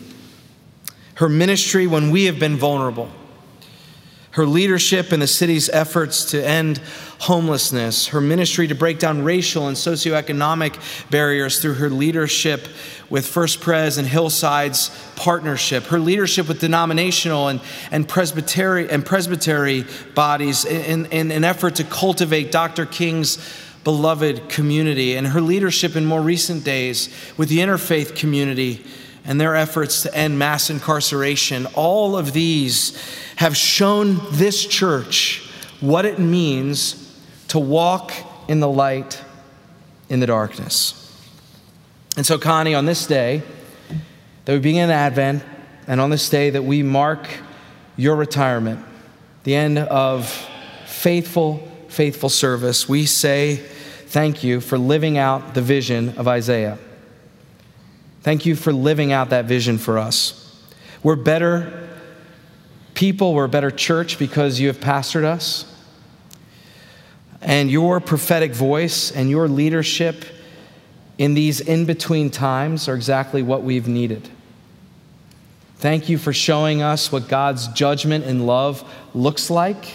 her 1.18 1.30
ministry 1.30 1.88
when 1.88 2.12
we 2.12 2.26
have 2.26 2.38
been 2.38 2.56
vulnerable, 2.56 3.10
her 4.32 4.46
leadership 4.46 5.12
in 5.12 5.20
the 5.20 5.26
city's 5.26 5.68
efforts 5.70 6.26
to 6.26 6.48
end 6.48 6.78
homelessness, 7.22 8.10
her 8.10 8.22
ministry 8.22 8.68
to 8.68 8.76
break 8.76 9.00
down 9.00 9.24
racial 9.24 9.68
and 9.68 9.76
socioeconomic 9.76 11.10
barriers 11.10 11.60
through 11.60 11.74
her 11.74 11.90
leadership 11.90 12.68
with 13.10 13.26
First 13.26 13.62
Pres 13.62 13.98
and 13.98 14.08
Hillside's 14.08 14.92
partnership, 15.16 15.86
her 15.86 16.00
leadership 16.00 16.48
with 16.48 16.62
denominational 16.62 17.48
and, 17.48 17.62
and, 17.90 18.08
presbytery, 18.08 18.88
and 18.88 19.04
presbytery 19.04 19.86
bodies 20.14 20.66
in, 20.66 21.08
in 21.08 21.32
an 21.32 21.44
effort 21.44 21.74
to 21.76 21.84
cultivate 21.84 22.52
Dr. 22.52 22.86
King's 22.86 23.40
beloved 23.84 24.50
community, 24.50 25.16
and 25.16 25.26
her 25.26 25.42
leadership 25.42 25.96
in 25.96 26.06
more 26.06 26.22
recent 26.22 26.64
days 26.64 27.10
with 27.38 27.50
the 27.50 27.58
interfaith 27.58 28.16
community 28.16 28.86
and 29.28 29.40
their 29.40 29.56
efforts 29.56 30.04
to 30.04 30.16
end 30.16 30.40
mass 30.40 30.70
incarceration, 30.70 31.68
all 31.76 32.18
of 32.18 32.32
these 32.32 32.98
have 33.36 33.56
shown 33.56 34.20
this 34.32 34.66
church 34.66 35.52
what 35.82 36.06
it 36.06 36.18
means 36.18 37.04
to 37.50 37.60
walk 37.60 38.14
in 38.48 38.62
the 38.62 38.70
light 38.70 39.22
in 40.10 40.22
the 40.22 40.26
darkness. 40.26 41.04
And 42.16 42.26
so, 42.26 42.40
Connie, 42.40 42.74
on 42.74 42.86
this 42.86 43.06
day 43.06 43.44
that 44.46 44.54
we 44.54 44.60
begin 44.60 44.90
Advent, 44.90 45.44
and 45.88 46.02
on 46.02 46.10
this 46.10 46.30
day 46.30 46.50
that 46.50 46.64
we 46.64 46.82
mark 46.82 47.28
your 47.98 48.16
retirement, 48.16 48.84
the 49.44 49.56
end 49.56 49.78
of 49.78 50.30
faithful, 50.86 51.70
faithful 51.90 52.30
service, 52.30 52.88
we 52.88 53.06
say 53.06 53.58
thank 53.58 54.44
you 54.44 54.62
for 54.62 54.78
living 54.78 55.18
out 55.18 55.54
the 55.54 55.62
vision 55.62 56.18
of 56.18 56.28
Isaiah. 56.30 56.78
Thank 58.28 58.46
you 58.46 58.58
for 58.58 58.74
living 58.74 59.14
out 59.14 59.30
that 59.30 59.46
vision 59.46 59.78
for 59.78 59.98
us. 59.98 60.54
We're 61.02 61.16
better 61.16 61.88
people, 62.94 63.34
we're 63.34 63.46
a 63.46 63.48
better 63.48 63.72
church 63.72 64.20
because 64.20 64.60
you 64.60 64.68
have 64.68 64.82
pastored 64.82 65.24
us. 65.24 65.64
And 67.42 67.72
your 67.72 68.02
prophetic 68.02 68.52
voice 68.52 69.12
and 69.12 69.30
your 69.30 69.48
leadership 69.48 70.26
in 71.18 71.36
these 71.36 71.62
in 71.62 71.86
between 71.86 72.30
times 72.30 72.90
are 72.90 72.96
exactly 72.96 73.44
what 73.44 73.64
we've 73.64 73.88
needed. 73.88 74.28
Thank 75.78 76.10
you 76.10 76.18
for 76.18 76.34
showing 76.34 76.82
us 76.82 77.10
what 77.10 77.30
God's 77.30 77.70
judgment 77.70 78.26
and 78.26 78.46
love 78.46 78.84
looks 79.14 79.50
like. 79.50 79.94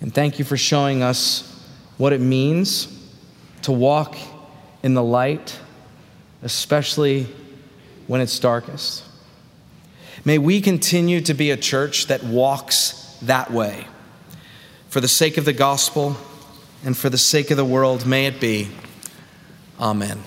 And 0.00 0.14
thank 0.14 0.38
you 0.38 0.46
for 0.46 0.56
showing 0.56 1.02
us 1.02 1.62
what 1.98 2.14
it 2.14 2.22
means 2.22 2.88
to 3.64 3.72
walk 3.72 4.16
in 4.82 4.94
the 4.94 5.02
light 5.02 5.60
especially 6.42 7.26
when 8.06 8.20
it's 8.20 8.38
darkest. 8.38 9.04
May 10.24 10.38
we 10.38 10.60
continue 10.60 11.20
to 11.22 11.34
be 11.34 11.50
a 11.50 11.56
church 11.56 12.06
that 12.06 12.22
walks 12.24 13.16
that 13.22 13.50
way. 13.50 13.86
For 14.88 15.00
the 15.00 15.08
sake 15.08 15.36
of 15.36 15.44
the 15.44 15.52
gospel 15.52 16.16
and 16.84 16.96
for 16.96 17.10
the 17.10 17.18
sake 17.18 17.50
of 17.50 17.56
the 17.56 17.64
world, 17.64 18.06
may 18.06 18.26
it 18.26 18.40
be. 18.40 18.68
Amen. 19.80 20.22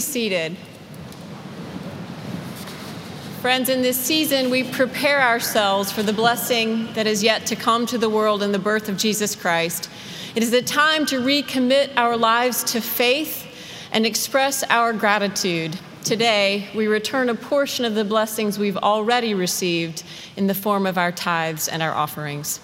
Seated. 0.00 0.56
Friends, 3.40 3.68
in 3.68 3.82
this 3.82 3.96
season, 3.96 4.50
we 4.50 4.64
prepare 4.64 5.22
ourselves 5.22 5.92
for 5.92 6.02
the 6.02 6.12
blessing 6.12 6.92
that 6.94 7.06
is 7.06 7.22
yet 7.22 7.46
to 7.46 7.56
come 7.56 7.86
to 7.86 7.96
the 7.96 8.10
world 8.10 8.42
in 8.42 8.50
the 8.50 8.58
birth 8.58 8.88
of 8.88 8.96
Jesus 8.96 9.36
Christ. 9.36 9.88
It 10.34 10.42
is 10.42 10.52
a 10.52 10.60
time 10.60 11.06
to 11.06 11.20
recommit 11.20 11.90
our 11.96 12.16
lives 12.16 12.64
to 12.72 12.80
faith 12.80 13.46
and 13.92 14.04
express 14.04 14.64
our 14.64 14.92
gratitude. 14.92 15.78
Today, 16.04 16.68
we 16.74 16.86
return 16.88 17.28
a 17.28 17.34
portion 17.34 17.84
of 17.84 17.94
the 17.94 18.04
blessings 18.04 18.58
we've 18.58 18.76
already 18.76 19.34
received 19.34 20.02
in 20.36 20.46
the 20.46 20.54
form 20.54 20.86
of 20.86 20.98
our 20.98 21.12
tithes 21.12 21.68
and 21.68 21.82
our 21.82 21.92
offerings. 21.92 22.60